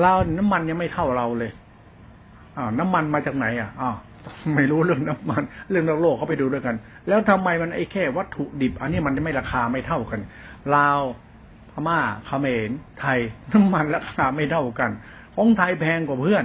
[0.00, 1.50] เราน้ำมันยังไม่เท่าเราเลย
[2.56, 3.90] อ่าน้ำมันมาจากไหนอะอ๋อ
[4.56, 6.76] ไม่รู้เรื่องน้ำมัน เรื่องโลกเขาไปดูด้วยกัน
[7.08, 10.20] แล้วทำไมมันไอ้แค่วัตถุดิบ อันนี้มันไม่ราคาไม่เท่ากัน
[10.74, 11.00] ลาว
[11.70, 13.18] พม่าเขมรไทย
[13.52, 14.90] น้ำมันราคาไม่เท่ากัน
[15.34, 16.44] ของไทยแพงกว่าเพื่อน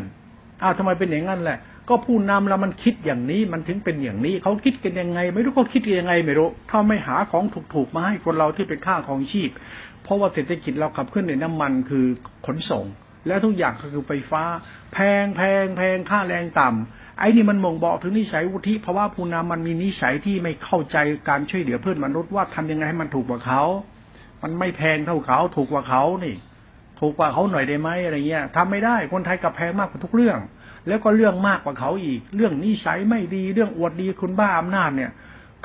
[0.62, 1.58] อ้าวทำไมเป็นอย่างนั้นแหละ
[1.90, 7.44] ก็ผู้นำแล้วมันคิดอย่างนี้มันถึงเป็นอย่างนี้ เขาคิดกันยังไง ไม่รู้เขาคิดยังไง ไม่รู้ถ้าไม่หาของ
[7.74, 9.50] ถูกๆมาให้คนเราที่เป็นค่าของชีพ
[10.04, 12.06] เพราะว่าเศรษฐกิจเราขับเคลื่อนในน้ำมันคือ
[12.46, 12.86] ขนส่ง
[13.28, 14.44] แล้วทุกอย่างก็คือไฟฟ้า
[14.94, 20.98] แพงแพงแพงค่าแรงต่ำไอ้นี่มันมองบอกถึงนิสัยวุฒิเพราะว่าผู้นำมันมีนิสัยที่ไม่เข้าใจ
[21.30, 23.62] การช่วยเหลือเพื่อนมนุษย์ว่าทำยังไงให้มันถูกกว่าเขา
[24.44, 26.36] มันไม่แพงเท่าเขาถูกกว่าเขานี่
[27.00, 30.38] ถูกกว่าเขาหน่อยได้ไหมอะไรเงี้ยทำไม่ได้คนไทยกับแพงมากกว่าทุกเรื่อง
[30.88, 35.12] แล้วก็เรื่องมากกว่าเขาอีก เรื่องนิสัยไม่ดีเรื่องอวดดีคุณบ้าอำนาจเนี่ย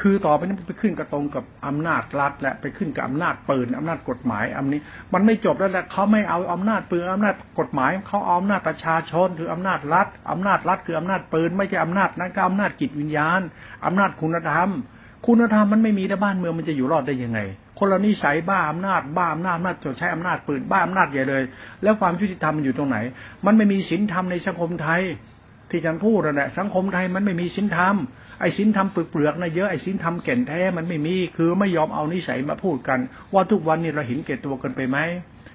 [0.01, 4.81] คือต่อไปนี้ไปขึ้นกระตรงกับอำนาจรัฐ และไปขึ้นกับอำนาจปืนอำนาจกฎหมายอันนี้
[5.13, 13.41] มันไม่จบแล้วแหละเขาไม่เอาอำนาจปืนอำนาจกฎหมายเขาเอาอำนาจประชาชนคืออำนาจรัฐอำนาจรัฐคืออำนาจปืนไม่ใช่อำนาจนั้นก็อำนาจจิตวิญญาณ
[13.87, 14.69] อำนาจคุณธรรม
[15.27, 17.41] คุณธรรมมันไม่มีในบ้านเมืองมันจะอยู่รอดได้ยังไง
[17.83, 21.43] คนเรานิสัยบ้าอำนาจบ้าอำนาจอำนาจจดใช้อำนาจปืนบ้าอำนาจใหญ่เลย
[21.83, 22.99] แล้วความยุติธรรมมันอยู่ตรงไหน
[23.47, 25.03] มันไม่มีศีลธรรมในสังคมไทย
[25.71, 27.95] ที่ฉันพูดนั่นแหละสังคมไทยมันไม่มีศิลธรรม
[28.41, 32.99] ไอ้สิลธรรมเปลือกๆนะเยอะไอ้สิลธรรมแก่นแท้มันไม่มีคือไม่ยอมเอานิสัยมาพูดกัน
[33.35, 34.99] ว่าทุกวันนี้เราเห็นเก่ตัวกันไปไหม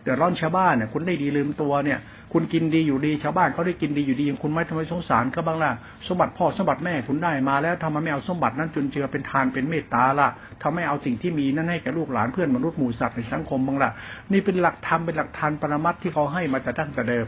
[0.05, 1.99] เดี๋ยวร้อนชาวบ้านเนี่ยคุณได้ดีลืมตัวเนี่ย
[2.33, 5.71] คุณกินดีอยู่ดีชาวบ้านเขาได้กินดีอยู่ดีอย่างคุณไม่ทำไมสงสารก็บ้างล่ะ
[6.07, 10.27] สมบัติพ่อสมบัติแม่คุณได้มาแล้วทำไมไม่เอาสมบัตินั้นจนเจือเป็นทานเป็นเมตตาล่ะ
[10.63, 13.91] ทำไมเอาสิ่งที่มีนั่นให้แก่ลูกหลานเพื่อนมนุษย์หมู่สัตว์ในสังคมบ้างล่ะ
[14.31, 17.27] นี่เป็นหลักธรรมเป็นหลักทานปรมัตที่เขาให้มาแต่ตั้งแต่เดิม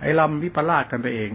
[0.00, 1.32] ไอ้ลำวิปลาสกันไปเอง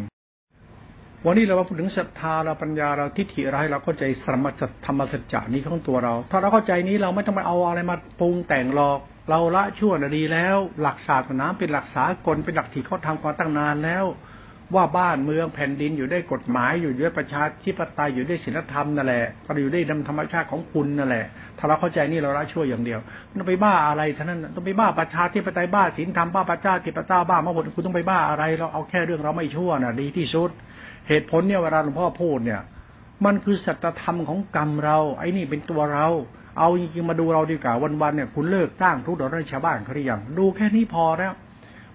[1.26, 14.06] วันนี้เราพูดถึงศรัทธาเราปัญญาเราทิฏฐิเราให้เราเข้าใจสมจธรรมสัจจานี้ของตัวเรา ถ้าเราเข้าใจนี้เราไม่ต้องไปเอาอะไรมาปรุงแต่งหรอก เราละชั่วดีแล้ว หลักศาสนาเป็นหลักสากลเป็นหลักที่เขาทำมาตั้งนานแล้ว
[14.76, 21.26] ว่าบ้านเมืองแผ่นดินอยู่ได้กฎหมายอยู่ด้วยประชาธิปไตยอยู่ด้วยศีลธรรมนั่นแหละก็อยู่ได้ธรรมชาติของคุณนั่นแหละ
[21.58, 23.00] ถ้าเราเข้าใจนี่เราละชั่วอย่างเดียว
[23.38, 30.50] ต้องไปบ้าอะไรท่านั้นต้องไปบ้าประชาธิปไตยบ้าศีลธรรมบ้าประชาธิปไตยบ้ามหมดคุณต้องไปบ้าอะไร เราเอาแค่เรื่องเราไม่ชั่วน่ะดีที่สุด
[31.08, 32.62] เหตุผลเนี่ยเวลาหลวงพ่อพูดเนี่ย
[33.26, 36.08] มันคือสัจธรรมของกรรมเรา ไอ้นี่เป็นตัวเรา
[36.58, 41.34] เอาจริงๆมาดูเราดีกว่าวันๆเนี่ยคุณเลิกสร้างทุกข์เดือดร้อนชาวบ้านเขาหรือยังดูแค่นี้พอแล้ว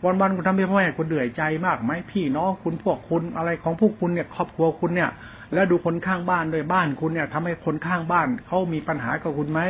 [0.04, 5.10] วันๆคุณทำให้พ่อแม่คุณเดือดใจมากไหมพี่น้องคุณพวกคุณอะไรของพวกคุณเนี่ยครอบครัวคุณเนี่ย
[5.54, 9.60] แล้วดูคนข้างบ้านด้วยบ้านคุณเนี่ยทำให้คนข้างบ้านเขามีปัญหากับคุณไหม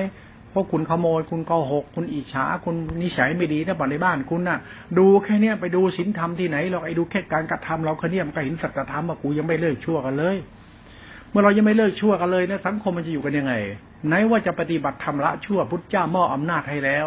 [0.52, 4.58] พราะคุณขโมยคุณโกหก คุณอิจฉาคุณนิสัยไม่ดีถ้าบ่ในบ้านคุณน่ะ
[4.98, 10.36] ดูแค่เนี้ยไปดูศีลธรรมที่ไหนเราไอ้ดูแค่การกระทำเราแค่เนี้ยมันก็เห็นสัจธรรมว่ากูยังไม่เลิกชั่วกันเลย
[11.30, 13.52] เมื่อเรายังไม่เลิกชั่วกันเลยนะสังคมมันจะอยู่กันยังไง
[14.06, 17.06] ไหนว่าจะปฏิบัติธรรมละชั่วพุทธเจ้ามอบอำนาจให้แล้ว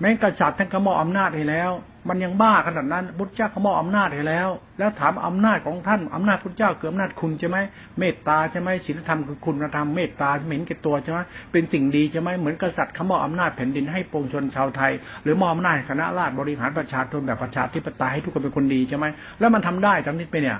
[0.00, 1.70] แม้กษัตริย์ท่านก็มอบอำนาจให้แล้ว
[2.08, 7.58] มันยังบ้าขนาดนั้นพุทธเจ้าเขามอบอำนาจให้แล้ว แล้วถามอำนาจของท่านอำนาจพุทธเจ้าเกิดอำนาจคุณใช่ไหม
[7.98, 11.18] เมตตาใช่ไหมศีลธรรมคือคุณธรรมเมตตาเหม็นแก่ตัวใช่ไหม
[11.52, 14.92] เป็นสิ่งดีใช่ไหมเหมือนกษัตริย์เขามอบอำนาจแผ่นดินให้ปวงชนชาวไทย
[15.22, 19.06] หรือมอบอำนาจคณะราษฎรบริหารประชาชนแบบประชาธิปไตยให้ทุกคนเป็นคนดีใช่ไหม
[19.40, 20.58] แล้วมันทำได้ทั้งนี้ไปเนี่ย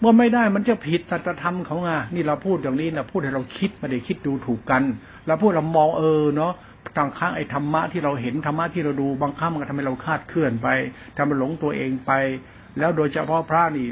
[0.00, 4.82] เมื่อไม่ได้มันจะผิดสัจธรรมเขาไงนี่เราพูดอย่างนี้เราพูดให้เราคิดไม่ได้คิดดูถูกกัน
[5.26, 6.52] เราพูดเรามองเออเนาะ
[6.96, 10.68] บางครั้งไอ้ธรรมะที่เราเห็นธรรมะที่เราดูบางครั้งมันก็ทำให้เราคาดเคลื่อนไป
[11.16, 12.12] ทำให้หลงตัวเองไป
[12.78, 13.88] แล้วโดยเฉพาะพระนี่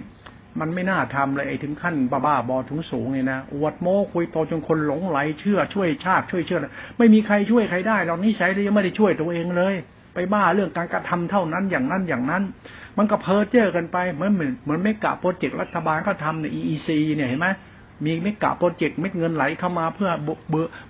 [0.60, 6.58] มันไม่น่าทำเลยไอ้ถึงขั้นบ้าบ้าบอถึงสูงเลยนะอวดโม้คุยโตจนคนหลงไหลเชื่อช่วยชาติช่วยเชื่อ
[6.98, 9.74] ไม่มีใครช่วยใครได้เรานี่ใช้เลยยังไม่ได้ช่วยตัวเองเลย
[10.14, 12.42] ไปบ้าเรื่องการกระทำเท่านั้นอย่างนั้นอย่างนั้น
[12.98, 17.48] มันก็เพ้อเจ้อกันไปเหมือนเหมือนเหมือนไม่กะโปรเจกต์รัฐบาลก็ทำใน EEC เนี่ยเห็นไหม
[18.04, 20.10] มีไม่กะโปรเจกต์เม็ดเงินไหลเข้ามาเพื่อ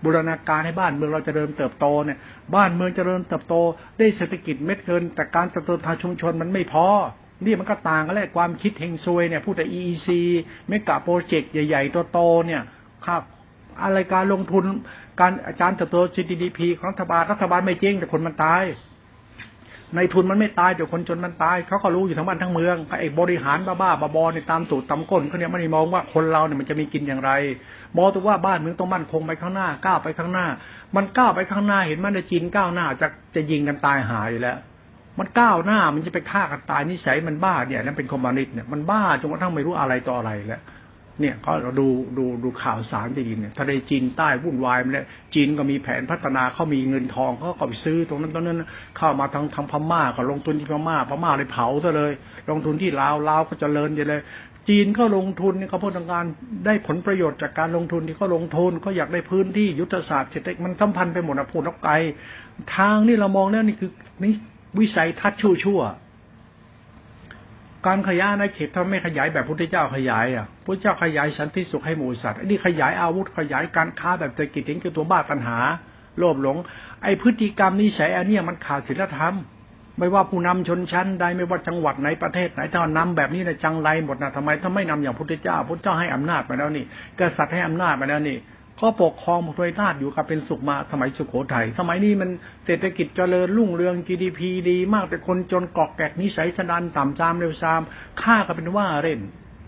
[0.02, 2.18] บูรณาการให้บ้านเมืองเราจะเริญเติบโตเนี่ย
[2.54, 3.54] บ้านเมืองจะเริญเติบโต
[3.98, 6.86] ได้เศรษฐกิจเม็ดเงิน แต่การเติบโตทางชุมชนมันไม่พอ
[7.44, 10.08] นี่มันก็ต่างกันแหละความคิดเฮงซวยเนี่ยพูดแต่ EEC
[10.68, 12.62] ไม่กะโปรเจกต์ใหญ่ๆตัวโตเนี่ย
[13.06, 13.22] ครับ
[13.82, 14.64] อะไรการลงทุน
[15.20, 18.62] การอาจารย์เติบโต GDP ของรัฐบาลรัฐบาลไม่เจ๊งแต่คนมันตาย
[19.96, 27.30] ในทุนมันไม่ตายแต่คนจนมันตายเขาก็รู้อยู่ทั้งบ้านทั้งเมืองไอ้บริหารบ้าบ้าบอในตามตูดตามก้นเขาเนี่ยไม่ได้มองว่าคนเราเนี่ยมันจะมีกินอย่างไร
[27.96, 30.46] มองตัวว่าบ้านเมืองต้องมั่นคงไปข้างหน้าก้าวไปข้างหน้า
[30.96, 34.56] มันก้าวไปข้างหน้าเห็นมันในจีนก้าวหน้าจะจะยิงกันตายหายแล้ว
[35.18, 40.62] มันก้าวหน้ามันจะไปฆ่ากันตายนิสัยมันบ้าเนี่ยนั่นเป็นคอมมิวนิสต์เนี่ยมันบ้าจนกระทั่งไม่รู้อะไรต่ออะไรแล้ว
[41.20, 41.86] เนี่ยเขาเราดู
[42.18, 48.62] ดูดูข่าวสารจีนเนี่ยทะเลจีนใต้วุ่นวายมันเนี่ยจีนก็มีแผนพัฒนาเขามีเงินทองเขาก็ไปซื้อตรงนั้นตรงนั้น
[48.98, 52.12] เข้ามาทางทางพม่าก็ลงทุนที่พม่าพม่าเลยเผาซะเลย
[52.50, 54.22] ลงทุนที่ลาวลาวก็จเจริญเลย
[54.68, 56.24] จีนเขาลงทุนเนี่ยเขาพูดทางการ
[56.66, 61.94] ได้ผลประโยชน์จากการลงทุนที่เขาลงทุนเขาอยากได้พื้นที่ยุทธศาสตร์เศรษฐกิจมันสัมพันธ์ไปหมดนะพูดนกไกล
[62.76, 63.90] ทางนี่เรามองแล้วนี่คือ
[64.22, 64.32] นี่
[64.78, 65.80] วิสัยทัศน์ชั่วชั่ว
[67.86, 75.58] การขยายในเขตถ้าไม่ขยายแบบพุทธเจ้าขยายอะพุทธเจ้าขยายสันติสุขให้หมูสัตว์นี่ขยายอาวุธขยายการค้าแบบเศรษฐกิจถึงคือตัวบ้าปัญหา
[76.18, 76.56] โลภหลง
[77.02, 79.34] ไอพฤติกรรมนิสัยอันนี้มันขาดศีลธรรม
[79.98, 86.84] ไม่ว่าผู้นำชนชั้นใดไม่ว่าจังหวัดไหนประเทศไหนถ้านำแบบนี้นะจังไรหมดนะทำไมถ้าไม่นำอย่างพุทธเจ้าพุทธเจ้าให้อำนาจมาแล้วนี่
[87.18, 88.36] กษัตริย์ให้อำนาจมาแล้วนี่
[88.82, 92.30] ก็ปกครองโดยราชอยู่กับเป็นสุขมาสมัยสุขโขทัยสมัยนี้มัน
[92.66, 94.40] เศรษฐกิจเจริญรุ่งเรือง GDP
[94.70, 97.82] ดีมากแต่คนจนกอกแกกนิสัยสนันต่ำจามเร็วซาม
[98.22, 99.20] ฆ่าก็เป็นว่าเล่น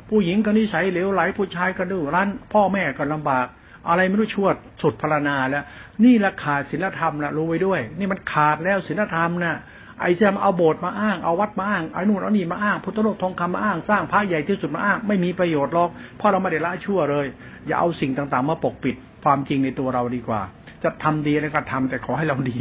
[0.09, 3.47] ผู้หญิงก็นิสัยเหลวไหลผู้ชายก็ดื้อรั้น พ่อแม่ก็ลำบาก
[3.89, 5.65] อะไรไม่รู้ชวดสุดพรณนาแล้ว
[6.05, 9.57] นี่ละขาดศีลธรรมละรู้ไว้ด้วย นี่มันขาดแล้วศีลธรรมนะ่ะ
[10.01, 17.27] ไอ้จะมาเอาโบสถ์มาอ้าง เอาวัดมาอ้างไอ้นู่นเอานี่มาอ้าง พุทธโลกทองคำมาอ้าง สร้างพระใหญ่ที่สุดมาอ้าง ไม่มีประโยชน์หรอก เพราะเราไม่ได้ละชั่วเลย
[17.67, 20.43] อย่าเอาสิ่งต่างๆ มาปกปิดความจริงในตัวเราดีกว่า
[20.83, 22.59] จะทำดีแล้วก็ทำแต่ขอให้เราดี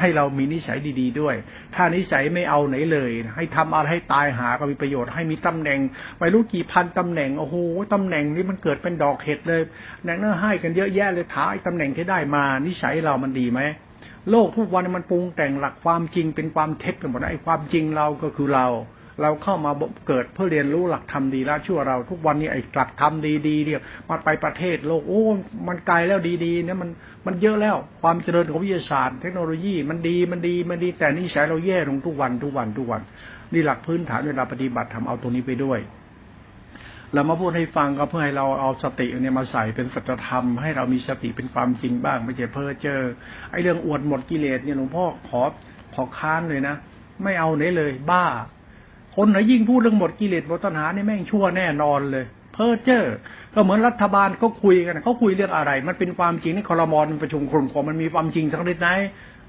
[0.00, 1.34] ให้เรามีนิสัยดี ๆ ด้วย
[1.74, 5.78] ถ้านิสัยไม่เอาไหนเลย ให้ทำอะไรให้ตายหาก็มีประโยชน์ให้มีตำแหน่ง
[6.18, 7.56] ไม่รู้กี่พันตำแหน่งโอ้โห
[7.92, 9.62] ตำแหน่งนี้มันเกิดเป็นดอกเห็ดเลย
[10.04, 13.60] แหน่งเนื้อให้กันเยอะแยะเลยท้าไอ้ตำแหน่งที่ได้มานิสัยเรามันดีไหม
[14.30, 18.66] โลกทุกวันมันปรุงแต่งหลักความจริงเป็นความเท็จกันหมดไอ้ความจริงเราก็คือเรา
[19.20, 19.72] เราเข้ามา
[20.08, 23.12] เกิดเพื่อเรียนรู้หลักธรรมดีแล้วชั่วเรา ทุกวันนี้ไอ้หลักธรรม
[23.48, 25.24] ดีๆเนี่ยมาไปประเทศโลกโอ้
[25.68, 26.90] มันไกลแล้วดีๆเนี่ยมัน
[27.26, 33.02] มันเยอะแล้วความเจริญของวิทยาศาสตร์ เทคโนโลยีมันดีมันดีมันดีแต่นิสัยเราแย่ลงทุกวันทุกวันทุกวัน
[33.52, 35.80] นี่หลักพื้นฐานเวลาปฏิบัติทำเอาตรงนี้ไปด้วย
[37.14, 43.00] เรามาพูดให้ฟังก็เพื่อให้เราเอาสติเนี่ยมาใส่เป็นสัจธรรมให้เรามีสติเป็นความจริงบ้างไม่ใช่เพ้อเจอ
[43.50, 45.42] ไอ้เรื่องอวดหมดกิเลสเนี่ยหลวงพ่อขอ
[45.94, 46.74] ขอค้านเลยนะ
[47.22, 48.24] ไม่เอาไหนเลย บ้า
[49.16, 53.04] คนไหนยิ่งพูดเรื่องหมดกิเลสหมดตัณหานี่แม่งชั่วแน่นอนเลย เพ้อเจ้อ
[53.54, 58.88] ก็เหมือนรัฐบาลก็คุยกันเขาคุยเรื่องอะไร มันเป็นความจริงในคอรมอนประชุมกลุ่มของมันมีความจริงสักนิดไหน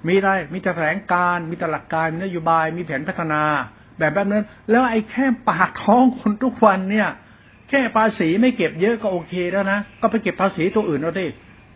[0.08, 3.43] มีอะไรมีแถลงการมีตลักการมีนโยบาย มีแผนพัฒนา
[3.97, 7.10] แบบแบบนั้น แล้วไอ้แค่ปากท้องคนทุกวันเนี่ย
[7.69, 11.28] แค่ภาษีไม่เก็บเยอะก็โอเคแล้วนะก็ไปเก็บภาษีตัวอื่นเอาดิ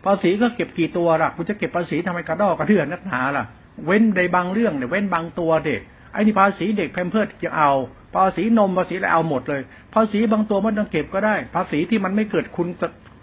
[0.04, 3.44] ภาษีก็เก็บกี่ตัวล่ะคุณจะเก็บภาษีทำไมกระดอกกระเดื่อนนักหนาล่ะ
[3.86, 5.80] เว้นในบางเรื่องเนี่ยเว้นบางตัวเด็ก
[6.12, 7.70] ไอ้นี่ภาษีเด็กแพมเพิร์ดจะเอา
[8.14, 9.62] ภาษีนมภาษีอะไรเอาหมดเลย
[9.94, 12.68] ภาษีบางตัวมันต้องเก็บก็ได้ ภาษีที่มันไม่เกิดคุณ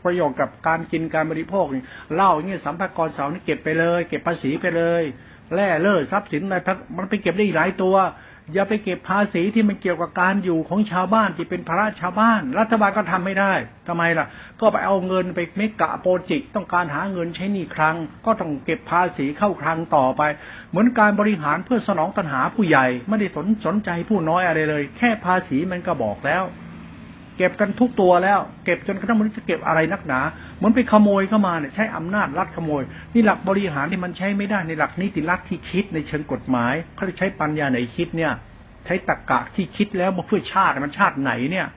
[0.04, 1.66] ประโยชน์กับการกินการบริโภค
[2.16, 5.04] เหล้าอย่างเงี้ยสัมภาระสาวนี่เก็บไปเลย เก็บภาษีไปเลย
[5.54, 6.56] แร่เลิศทรัพย์สินอะไร
[6.98, 7.96] มันไปเก็บได้อีกหลายตัว
[8.54, 13.54] อย่าไปเก็บภาษีที่มันเกี่ยวกับการอยู่ของชาวบ้านที่เป็นภาระชาวบ้าน รัฐบาลก็ทำไม่ได้
[13.88, 14.28] ทำไมล่ะ
[14.62, 20.22] ก็ไปเอาเงินไปเมกะโปรจิกต้องการหาเงินใช้หนี้ครั้ง ก็ต้องเก็บภาษีเข้าครั้งต่อไป
[20.70, 26.44] เหมือนการบริหารเพื่อสนองตัณหาผู้ใหญ่ ไม่ได้สนสนใจผู้น้อยอะไรเลย แค่ภาษีมันก็บอกแล้ว
[27.38, 30.20] เก็บกันทุกตัวแล้ว เก็บจนกระทั่งมันจะเก็บอะไรนักหนา
[30.58, 38.32] เหมือนไปขโมยเข้ามาเนี่ยใช้อำนาจรัดขโมย นี่หลักบริหารที่มันใช้ไม่ได้ในหลักนิติรัฐที่คิดในเชิงกฎหมายเขาจะใช้ปัญญาไหนคิดเนี่ย
[38.86, 41.68] ใช้ตรรกะที่คิดแล้วมาเพื่อชาติมันชาติไหนเนี่ย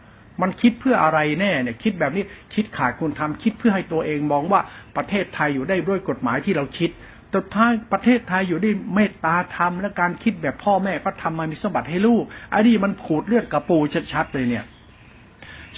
[0.42, 4.60] มันคิดเพื่ออะไรแน่เนี่ย คิดแบบนี้คิดขาดคุณทำคิดเพื่อให้ตัวเองมองว่า
[4.96, 6.90] ประเทศไทยอยู่ได้ด้วยกฎหมายที่เราคิด
[7.30, 13.78] แต่ท้ายประเทศไทยอยู่ด้วยเมตตาธรรมและการคิดแบบพ่อแม่ก็ทำมามีสมบัติให้ลูกอันนี้มันขูดเลือดกระปู
[14.12, 14.64] ชัดๆเลยเนี่ย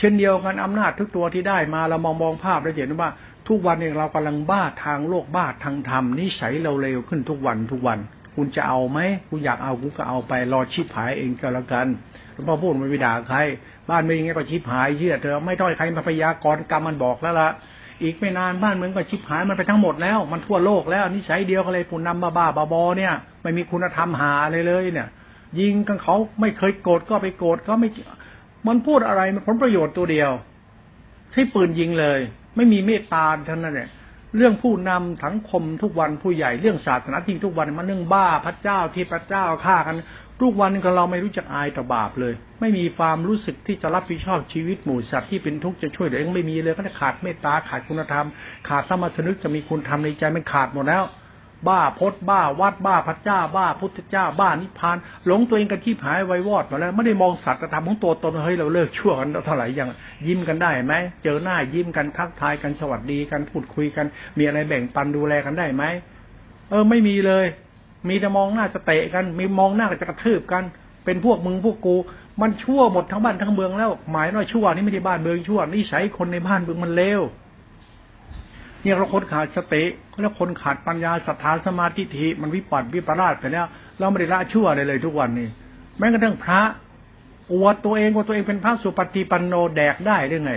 [0.01, 3.11] เช่นเดียวกันอำนาจทุกตัวที่ได้มาเรามองมองภาพแล้วเห็นว่า
[3.49, 7.99] ทุกวันเองเรากำลังบ้าทางโลกบ้าทางธรรมนิสัยเราเร็วขึ้นทุกวันทุกวัน
[8.37, 11.87] คุณจะเอาไหมคุณอยากเอาคุณก็เอาไปรอชิบหายเองก็แล้วกัน
[12.33, 13.39] หลวงพ่อพูดไม่ไปด่าใคร
[13.91, 17.49] บ้านเมืองไงก็ชิบหายเชื่อเธอไม่ต้องใครมาพยากรกรรมมันบอกแล้วละ
[18.03, 25.09] อีกไม่นานบ้านเมืองก็ชิบหายมันไปทั้งหมดแล้ว มันทั่วโลกแล้วนิสัยเดียวกันเลยผู้นำมาบ้าบาบอเนี่ยไม่มีคุณธรรมหาเลยเลยเนี่ย
[25.61, 27.89] ยิงกันเขาไม่เคยโกรธก็ไปโกรธก็ไม่
[28.69, 30.31] มันพูดอะไรมันผลประโยชน์ตัวเดียว
[31.33, 32.21] ใช้ปืนยิงเลย
[32.57, 33.89] ไม่มีเมตตาท่านนั่นแหละ
[34.37, 39.97] เรื่องผู้นำสังคมทุกวันผู้ใหญ่เรื่องศาสนาที่ทุกวันมันเรื่องบ้าพระเจ้าที่พระเจ้าฆ่ากัน
[40.41, 48.27] ทุกวันก็เราไม่รู้จักอายต่อบาปเลย ไม่มีความรู้สึกที่จะรับผิดชอบชีวิตหมู่สัตว์ที่เป็นทุกข์จะช่วยเหลือไม่มีเลยก็ขาดเมตตาขาดคุณธรรม
[48.69, 51.05] ขาดสมาธินึกจะมีคุณธรรมในใจมันขาดหมดแล้ว
[51.69, 54.97] บ้าพดบ้าวัดบ้าพระเจ้า บ้าพุทธเจ้า บ้านิพพาน
[55.27, 59.89] หลงตัวเองกันที่หายไววอดมาแล้วไม่ได้มองสัตว์ธรรมของตัวตนเฮ้ยเราเลิกชั่วกันเท่าไหร่ยัง
[60.27, 64.07] ยิ้มกันได้ไหมเจอหน้ายิ้มกันทักทายกันสวัสดีกันพูดคุยกัน
[64.39, 65.85] มีอะไรแบ่งปันดูแลกันได้ไหม
[66.71, 67.47] เออ ไม่มีเลย
[68.09, 70.65] มีแต่มองหน้าจะเตะกัน มีมองหน้าจะกระทืบกัน
[71.05, 71.97] เป็นพวกมึงพวกกู
[72.41, 77.23] มันชั่วหมดทั้งบ้านทั้งเมืองแล้ว หมายว่าชั่วนี่ไม่ใช่บ้านเมืองชั่วนี่ใช้คนในบ้านเมืองมันเลว
[78.83, 79.85] เนี่ยเราคนขาดสติ
[80.21, 83.67] แล้วคนขาดปัญญาศรัทธาสมาธิทิมันวิปัสวิปราสไปแล้ว
[83.99, 85.49] เราไม่ได้ละชั่วเลยเลยทุกวันนี้
[85.99, 86.61] แม้กระทั่งพระ
[87.53, 90.53] อวดตัวเองว่าตัวเองเป็นพระสุปฏิปันโนแดกได้หรือไง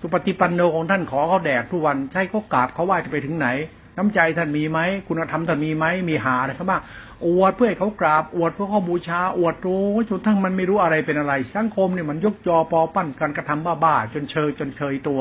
[0.00, 3.48] สุปฏิปันโนของท่านขอเขาแดกทุกวันใช่เขากราบเขาไหว้จะไปถึงไหน
[3.96, 6.82] น้ำใจท่านมีไหมคุณธรรมท่านมีไหมมีหาอะไรครับบ้าง
[7.26, 15.20] อวดเพื่อให้เขากราบอวดเพื่อเขาบูชาอวดรู้จนทั้งมันไม่รู้อะไรเป็นอะไร สังคมเนี่ยมันยกจอปอปั้นการกระทำบ้าๆจนเชยจนเคยตัว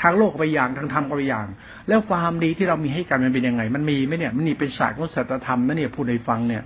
[0.00, 1.46] ทางโลกไปอย่างทางธรรมก็ไปอย่าง
[1.88, 6.62] แล้วความดีที่เรามีให้กันมันเป็นยังไง มันมีไหมเนี่ยมันนี่เป็นศาสตร์ของศัตธรรมนะเนี่ยพูดให้ฟังเนี่ย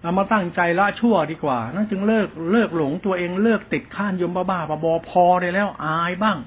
[0.00, 6.38] เอามาตั้งใจละชั่วดีกว่านั่นจึงเลิกเลิกหลงตัวเองเลิกติดข้านยมบ้าๆบอพอได้แล้วอายบ้าง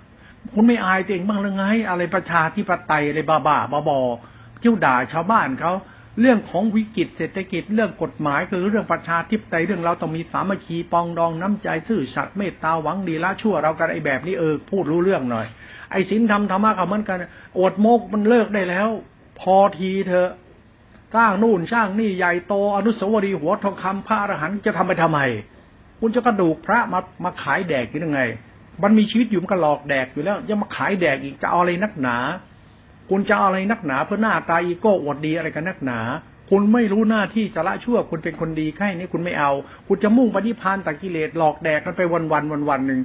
[0.54, 5.74] คุณไม่อายตัวเองบ้างหรือไง อะไรประชาธิปไตยอะไรบ้าๆบอๆเที่ยวด่าชาวบ้านเขา
[6.19, 15.45] เรื่องของวิกฤตเศรษฐกิจเรื่องกฎหมายคือเรื่องประชาธิปไตยเรื่องเราต้องมีสามัคคีปองดองน้ำใจซื่อสัตย์เมตตาหวังดีละชั่วเรากันไอ้แบบนี้เออพูดรู้เรื่องหน่อย
[15.91, 17.17] ไอ้ศีลธรรมธรรมะเขาเหมือนกัน
[17.60, 18.89] อดโมกมันเลิกได้แล้ว
[19.39, 20.27] พอทีเธอ
[21.15, 25.19] สร้างนู่นสร้างนี่ใหญ่โตอนุสาวรีย์หัวทองคำพระอรหันต์จะทำไปทำไม
[25.99, 28.21] คุณจะกระดูกพระมามาขายแดกยังไง
[28.84, 32.17] มันมีชีวิตอยู่มันก็หลอกแดกอยู่แล้วยังมาขายแดกอีกจะเอาอะไรนักหนา
[33.10, 36.00] คุณจะอะไรนักหนาเพื่อหน้าตาอีโก้อวดดีอะไรกันนักหนา
[36.50, 39.52] คุณไม่รู้หน้าที่จะละชั่วคุณเป็นคนดีแค่นี้คุณไม่เอา
[39.88, 43.02] คุณจะมุ่งปฏิพานตะกิเลสหลอกแดกกันไปวันวันวันวันหนึ่ง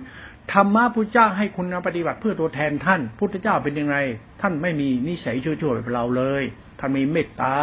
[0.52, 3.96] ธรรมะพุทธเจ้าให้คุณปฏิบัติเพื่อตัวแทนท่าน พุทธเจ้าเป็นยังไง
[4.42, 6.42] ท่านไม่มีนิสัยชั่วๆแบบเราเลย
[6.80, 7.54] ท่านมีเมตตา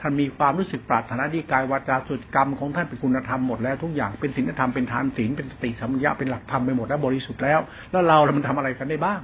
[0.00, 9.20] ท่านมีความรู้สึกปรารถนาดีกายวาจาสุดกรรมของท่านเป็นคุณธรรมหมดแล้วทุกอย่างเป็นศีลธรรมเป็นทานศีลเป็นสติสัมยาเป็นหลักธรรมไปหมดแล้วบริสุทธิ์แล้ว แล้วเราเรามันทำอะไรกันได้บ้าง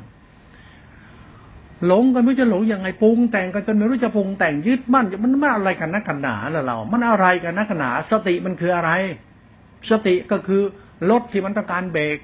[1.87, 8.91] หลงกันไม่จะหลงยังไงปรุงแต่งกันจนไม่รู้จะปรุงแต่งยึดมั่นมันมาอะไรกันนักหนาล่ะเรา มันอะไรกันนักหนาสติมันคืออะไร
[9.91, 10.63] สติก็คือ
[11.11, 12.19] รถที่มันต้องการเบรก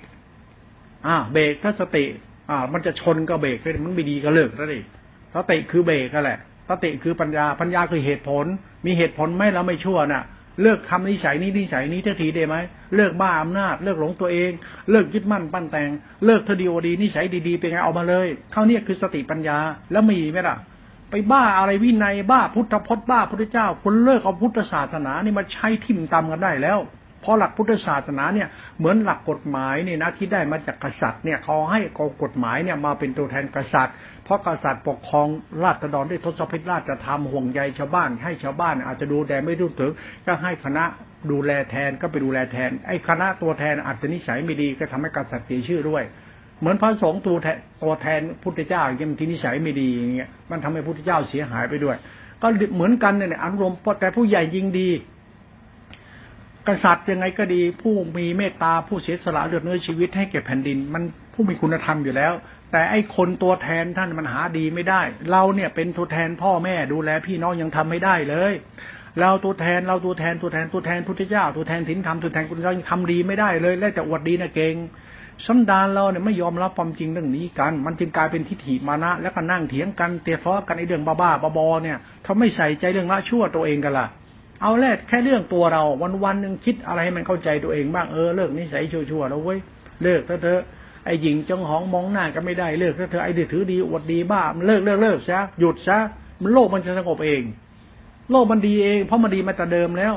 [1.06, 2.04] อ่า เบรกถ้าสติ
[2.50, 4.80] อ่า มันจะชนก็เบรกมันไม่ดีก็เลิกแล้วดิ
[5.34, 8.46] สติคือเบรกก็แหละสติคือปัญญาปัญญาคือเหตุผล
[8.86, 10.24] มีเหตุผลไหมเราไม่ชั่วน่ะ
[10.62, 12.56] เลิกทำนิสัยนี้นิสัยนี้ทันทีได้ไหม
[12.96, 14.50] เลิกบ้าอำนาจ เลิกหลงตัวเอง
[14.90, 15.90] เลิกยึดมั่นปั้นแต่ง
[16.24, 19.58] เลิกทดีโอดีนิสัยดีๆเป็นไงเอามาเลยเท่านี้คือสติปัญญา
[19.92, 20.56] แล้วมีไหมล่ะ
[21.10, 26.78] ไปบ้าอะไรวินัยบ้าพุทธพจน์บ้าพุทธเจ้าคนเลิกเอาพุทธศาสนานี่มาใช้ทิ่มตำกันได้แล้ว
[27.22, 35.28] เพราะหลักพุทธศาสนาเนี่ยเหมือนหลักกฎหมายเนี่ยนะที่ได้มาจากกษัตริย์เนี่ยเขาให้กองกฎหมายเนี่ยมาเป็นตัวแทนกษัตริย์ เพราะกษัตริย์ปกครอง
[35.64, 39.92] ราษฎรได้ทศพิธราชธรรมห่วงใยชาวบ้าน ให้ชาวบ้านอาจจะดูแลไม่รู้ถึง
[40.26, 40.84] ก็ให้คณะ
[41.30, 46.02] ดูแลแทนก็ไปดูแลแทนไอ้คณะตัวแทนอาจจะนิสัยไม่ดีก็ทำให้กษัตริย์เสียชื่อด้วย
[46.60, 51.96] เหมือนพระสงฆ์ตัวแทนตัวแทนพุทธเจ้ายังที่นิสัยไม่ดีอย่างเงี้ยมันทำให้พุทธเจ้าเสียหายไปด้วย
[52.42, 54.88] ก็เหมือนกันเนี่ยอารมณ์แต่ผู้ใหญ่ยิงดี
[56.70, 61.02] กษัตริย์ยังไงก็ดีผู้มีเมตตาผู้เสียสละเลือดเนื้อชีวิตให้แก่แผ่นดิน มัน
[61.34, 62.32] ผู้มีคุณธรรมอยู่แล้ว
[62.72, 68.52] แต่ไอ้คนตัวแทนท่านมันหาดีไม่ได้ เราเนี่ยเป็นตัวแทนพ่อแม่ดูแลพี่น้องยังทำไม่ได้เลย
[69.20, 74.74] เราตัวแทนเราตัวแทนตัวแทนตัวแทนพุทธเจ้าตัวแทนถิ่นธรรมตัวแทนคุณเรายังทำดีไม่ได้เลย และแต่อวดดีนะเก่ง
[75.46, 84.06] สันดานเราเนี่ยไม่ยอมรับความจริงเรื่องนี้กัน มันจึงกลายเป็นทิฏฐิมานะ แล้วก็นั่งเถียงกันเตียฟ้อกันไอ้เรื่องบ้าๆบอๆเนี่ยถ้าไม่ใส่ใจเรื่องละชั่วตัวเองกันล่ะ
[84.62, 89.58] เอาแรกแค่เรื่องตัวเราวันวันหนึ่งคิดอะไรให้มันเข้าใจตัวเองบ้างเออเลิกนิสัยชั่วๆแล้วเว้ย
[90.02, 90.58] เลิกเธอ
[91.04, 95.98] ไอ้หญิงจังหองมองหน้าก็ไม่ได้เลิกเธอไอ้ดื้อถือดีอวดดีบ้ามันเลิกเลิกเลิกซะหยุดซะ
[96.42, 97.42] มันโลกมันจะสงบเอง
[98.30, 100.14] โลกมันดีเอง เพราะมันดีมาแต่เดิมแล้ว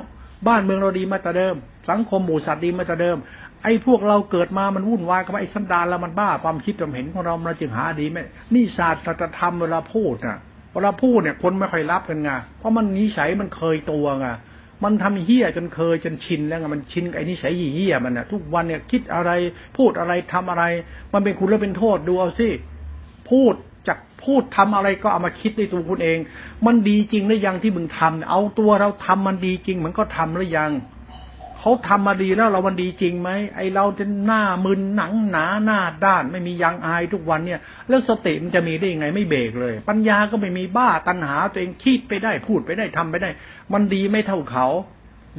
[0.48, 1.56] บ้านเมืองเราดีมาแต่เดิม
[1.90, 3.18] สังคมหมู่สัตว์ดีมาแต่เดิม
[3.64, 8.20] ไอ้พวกเราเกิดมามันวุ่นวายกับไอ้สันดานแล้วมันบ้าความคิดความเห็นของเราเราจึงหาดีไหม
[8.54, 9.04] นี่ศาสตร์
[9.40, 10.38] ธรรมเวลาพูดน่ะ
[10.74, 14.28] เวลาพูดเนี่ยคนไม่ค่อยรับกันไงเพราะมันนิสัยมันเคยตัวไง
[14.84, 19.32] มันทำเฮี้ยจนเคยจนชินแล้วไงมันชินไอ้นิสัยเฮี้ยมันอะทุกวันเนี่ยคิดอะไร
[19.78, 20.64] พูดอะไรทำอะไร
[21.14, 22.50] มันเป็นคุณแล้วเป็นโทษดูเอาสิ
[23.30, 23.54] พูด
[23.88, 26.20] จากพูดทำอะไรก็เอามาคิดในตัวคุณเอง
[26.66, 30.72] มันดีจริงหรือยังที่มึงทำเอาตัวเราทำมันดีจริง มันก็ทำหรือยัง
[31.66, 43.30] เขาทำมาดีแล้วเรามันดีจริงไหมไอเราจะหน้ามึนหนังหนาหน้าด้าน ไม่มียังอายทุกวันเนี่ย แล้วสติมันจะมีได้ยังไงไม่เบรกเลย ปัญญาก็ไม่มีบ้าตัณหาตัวเองคิดไปได้พูดไปได้ทำไปได้
[43.74, 44.68] มันดีไม่เท่าเขา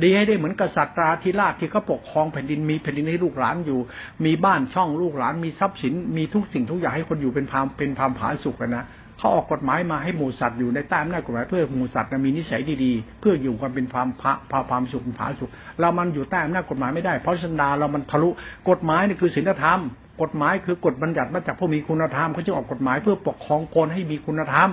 [0.02, 3.80] ดีให้ได้เหมือนกษัตริย์ราธิราชที่เขาปกครองแผ่นดินมีแผ่นดินให้ลูกหลานอยู่
[4.24, 8.84] มีบ้านช่องลูกหลานมีทรัพย์สินมีทุกสิ่งทุกอย่างให้คนอยู่เป็นพามเป็นพามผาสุกนะ
[9.18, 15.50] เขาออกกฎหมายมาให้หมูสัตว์อยู่ในใต้อำนาจกฎหมายเพื่อหมูสัตว์มีนิสัยดีๆ เพื่ออยู่ความเป็นความพระพาความสุขผาสุข
[15.80, 18.28] เรามันอยู่ใต้อำนาจกฎหมายไม่ได้เพราะชันดาเรามันทะลุ
[18.70, 19.80] กฎหมายนี่คือศีลธรรม
[20.22, 24.68] กฎหมายคือกฎบัญญัติมาจากผู้มีคุณธรรมเขาจึงออกกฎหมายเพื่อปกครองคนให้มีคุณธรรม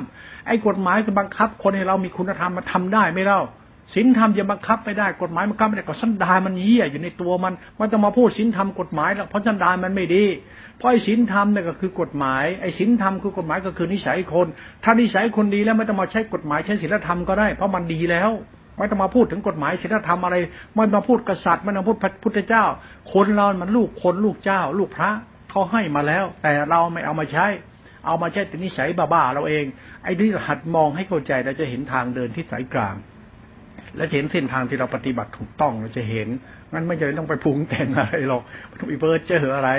[0.48, 3.42] ไอ้กฎหมายคือบังคับคนให้เรามีคุณธรรมมาทำได้ไม่เล่า
[3.94, 10.26] ศีลธรรมจะบังคับไม่ได้กฎหมายมันบังคับไม่ได้ก็สันดานมันเหี้ยอยู่ในตัวมันมันจะมาพูดศีลธรรมกฎหมายแล้วเพราะสันดานมันไม่ดี
[10.78, 14.48] เพราะไอ้ศีลธรรมเนี่ยก็คือกฎหมายไอ้ศีลธรรมคือกฎหมายก็คือนิสัยคน
[14.84, 18.32] ถ้านิสัยคนดีแล้วไม่ต้องมาใช้กฎหมายใช้ศีลธรรมก็ได้ เพราะมันดีแล้ว
[18.78, 20.36] ไม่ต้องมาพูดถึงกฎหมายศีลธรรมอะไร
[20.76, 22.64] ไม่มาพูดกษัตริย์ไม่ต้องพูดพระพุทธเจ้า
[23.14, 25.12] คนเรามันลูกคนลูกเจ้า ลูกพระ
[25.50, 27.46] เขาให้มาแล้ว แต่เราไม่เอามาใช้
[28.06, 29.66] เอามาใช้แต่นิสัยบ้าๆเราเอง
[30.04, 32.96] ไอ้ที่หัดมองให้เข้าใจเราจะเห็นทางเดินที่สายกลาง
[33.96, 36.28] และเห็นเส้นทางที่เราปฏิบัติถูกต้องเราจะเห็น
[36.74, 39.70] งั้นไม่จำเป็นต้องไปพุงแต่งอะไรหรอกไม่ต้องไปเพ้อเจ้ออะไร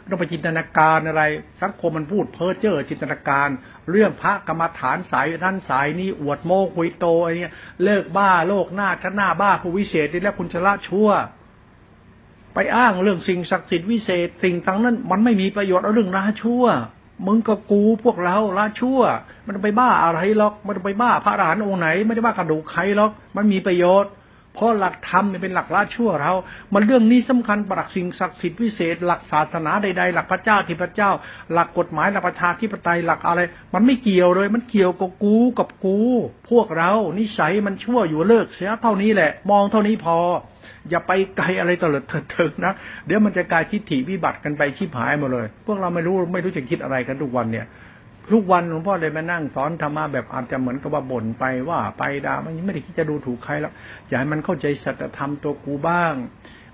[0.00, 1.22] ไม่ต้องไปจินตนาการอะไร
[1.62, 3.48] สังคมมันพูดเพ้อเจ้อจินตนาการ
[3.90, 7.54] เรื่องพระกรรมฐานสายท่านสายนี้อวดโม้คุยโตอะไรเงี้ย
[7.84, 11.10] เลิกบ้าโลกหน้าชนะบ้าผู้วิเศษนี่แล้วคุณชละชั่ว
[12.54, 16.64] ไปอ้างเรื่องสิ่งศักดิ์สิทธิ์วิเศษ สิ่งทั้งนั้น มันไม่มีประโยชน์เอาเรื่องราชั่ว
[17.26, 19.00] มึงก็กูพวกเราละชั่ว
[19.46, 24.12] มันไปบ้าอะไรหรอก มันไปบ้าพระอรหันต์องค์ไหน ไม่ได้บ้ากระดูกใครหรอก มันมีประโยชน์
[24.54, 26.32] เพราะหลักธรรมเป็นหลักละชั่วเรา
[26.74, 31.10] มันเรื่องนี้สำคัญปรักสิ่งศักดิ์สิทธิ์วิเศษ หลักศาสนาใดๆ หลักพระเจ้าที่พระเจ้า
[31.52, 33.40] หลักกฎหมายหลักประชาธิปไตยหลักอะไร
[33.74, 35.98] มันไม่เกี่ยวเลย มันเกี่ยวกับกูกับกู
[36.50, 40.18] พวกเรา นิสัยมันชั่วอยู่เลิกเสียเท่านี้แหละ มองเท่านี้พอ
[40.90, 42.72] อย่าไปไกลอะไรตลอดเถิดนะ
[43.06, 47.66] เดี๋ยวมันจะกลายทิฏฐิวิบัติกันไปชิบหายหมดเลย พวกเราไม่รู้ไม่รู้จะคิดอะไรกันทุกวันเนี่ย
[48.32, 53.72] ทุกวันหลวงพ่อเลยมานั่งสอนธรรมะแบบอาจจะเหมือนกับว่าบ่นไปว่าไปด่ามันไม่ได้คิดจะดูถูกใครแล้ว
[54.08, 56.14] อยากให้มันเข้าใจสัจธรรมตัวกูบ้าง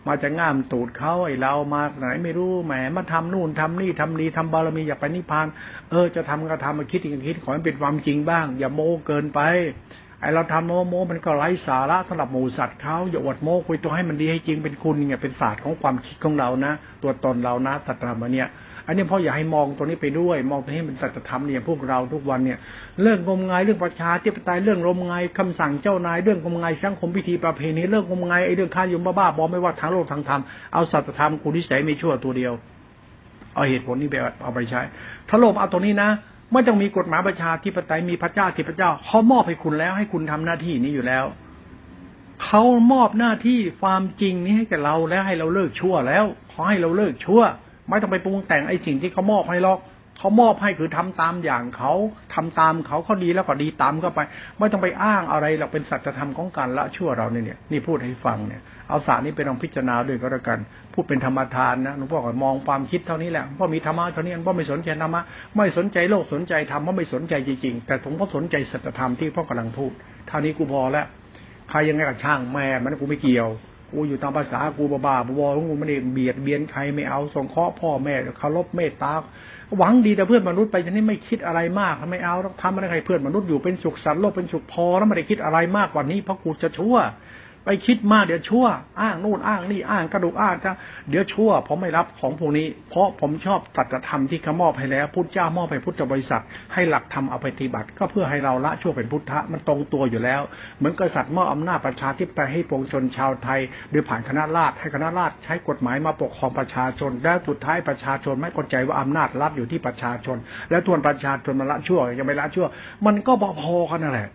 [0.06, 5.46] มาจะง่ามตูดเขาไอ้เรามาไหนไม่รู้แหมมาทำนู่นทำนี่ทำดีทำบารมีอย่าไปนิพพาน
[5.90, 9.40] เออจะทำก็ทำมาคิดอีกคิดขอให้เป็นความจริงบ้าง อย่าโม้เกินไป
[10.20, 18.48] ไอเราทำโมโมมันก็ไร้สาระสำหรับหมูสัตว์เขาอย่าอดโม้คุยตัวให้มันดีให้จริงเป็นคุณเนี่ยเป็นศาสตร์ของความคิดของเรานะ ตัวตนเรานะสัตว์ธรรมเนี่ย
[18.86, 22.58] อันนี้พ่ออยากให้มองตัวนี้ไปด้วย มองตัวนี้เป็นสัจธรรมเนี่ยพวกเราทุกวันเนี่ย
[23.02, 30.40] เรื่องงมงายเรื่องประชาธิปไตยเรื่องงมงายคำสั่งเจ้านายเรื่องงมงายสังคมพิธีประเพณีเรื่องงมงายไอเรื่องข้ายมบ้าบอไม่ว่าทางโลกทางธรรม
[30.72, 32.52] เอาสัจธรรมคุณที่ใสไม่ชั่วตัวเดียว
[33.54, 34.80] เอาเหตุผลนี้ไปเอาไปใช้
[35.28, 36.10] ถ้าโลกเอาตัวนี้นะ
[36.52, 41.24] ไม่ต้องมีกฎหมายประชาธิปไตยมีพระเจ้าที่พระเจ้าเขามอบให้คุณแล้วให้คุณทำหน้าที่นี้อยู่แล้ว
[42.44, 47.42] เขามอบหน้าที่ความจริงนี้ให้กับเราแล้วให้เราเลิกชั่วแล้วขอให้เราเลิกชั่ว
[47.88, 49.78] ไม่ต้องไปปรุงแต่งไอ้สิ่งที่เขามอบให้หรอก
[50.18, 51.92] เขามอบให้คือทำตามอย่างเขา
[52.34, 54.20] ทำตามเขาเขาดีแล้วก็ดีตามก็ไป
[54.58, 60.58] ไม่ต้องไปอ้างอะไรเราเป็นสัจธรรมของการละชั่วเราเนี่ยนี่พูดให้ฟังเนี่ยเอาสารนี้ไปลองพิจารณาด้วยก็แล้วกัน
[61.00, 65.22] พูดเป็นธรรมทานนะหลวงพ่อก็มองความคิดเท่านี้แหละพ่อมีธรรมะเท่านี้พ่อไม่สนใจธรรมะ
[65.56, 69.92] ไม่สนใจโลกสนใจธรรมพ่อไม่สนใจจริงๆแต่ผมก็สนใจสัจธรรมที่พ่อกำลังพูด
[70.28, 71.06] เท่านี้กูพอแล้ว
[71.70, 73.48] ใครยังไงกับช่างแม่มันกูไม่เกี่ยว
[73.92, 79.12] กูอยู่ตามภาษากูบ้าบ้าบอของกูไม่ได้เบียดเบียนใครไม่เอาสงเคราะห์พ่อแม่เคารพเมตตา
[79.78, 86.96] หวังดีแต่เพื่อนมนุษย์ไปจะนี้ไม่คิดอะไรมากไม่เอาทำอะไรให้เพื่อนมนุษย์อยู่เป็นสุขสันต์โลกเป็นสุขพอแล้วไม่ได้คิดอะไรมากกว่านี้เพราะกูจะชั่ว
[87.70, 88.66] ไปคิดมากเดี๋ยวชั่ว
[89.00, 90.72] อ้างนู่นอ้างนี่อ้างกระดูกอ้างจ้า
[91.10, 96.42] เดี๋ยวชั่วผมไม่รับของพวกนี้ เพราะผมชอบตัดธรรมที่เขามอบให้แล้วพุทธเจ้ามอบให้พุทธบริษัท
[96.74, 100.40] ให้หลักธรรมเอาไปปฏิบัติ ก็เพื่อให้เราละชั่วเป็นพุทธะมันตรงตัวอยู่แล้ว
[100.78, 103.60] เหมือนกษัตริย์มอบอำนาจประชาธิปไตยให้ปวงชนชาวไทย
[103.90, 110.36] โดยผ่านคณะราษฎรให้คณะราษฎรใช้กฎหมายมาปกครองประชาชน และสุดท้ายประชาชนไม่เข้าใจว่าอำนาจรัฐอยู่ที่ประชาชน
[110.70, 112.66] และทวนประชาชนมาละชั่วยังไม่ละชั่ว
[113.06, 114.28] มันก็พอกันนั่นแหละ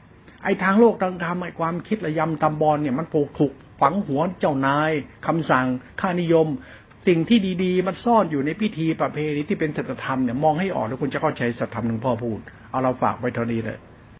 [0.43, 4.91] ไอ้ทางโลกทางธรรมไอ้ความคิดระยำตำบอลเนี่ยมันปลูกถูกฝังหัวเจ้านาย
[5.27, 5.65] คำสั่ง
[6.01, 6.47] ค่านิยม
[7.07, 12.39] สิ่งที่ดีๆ มันซ่อนอยู่ในพิธีประเพณีที่เป็นศัตธรรมเนี่ยมองให้ออกแล้วคุณจะเข้าใจศัตธรรมหนึ่งพ่อพูด
[12.69, 13.77] เอาเราฝากไว้เท่านี้เลย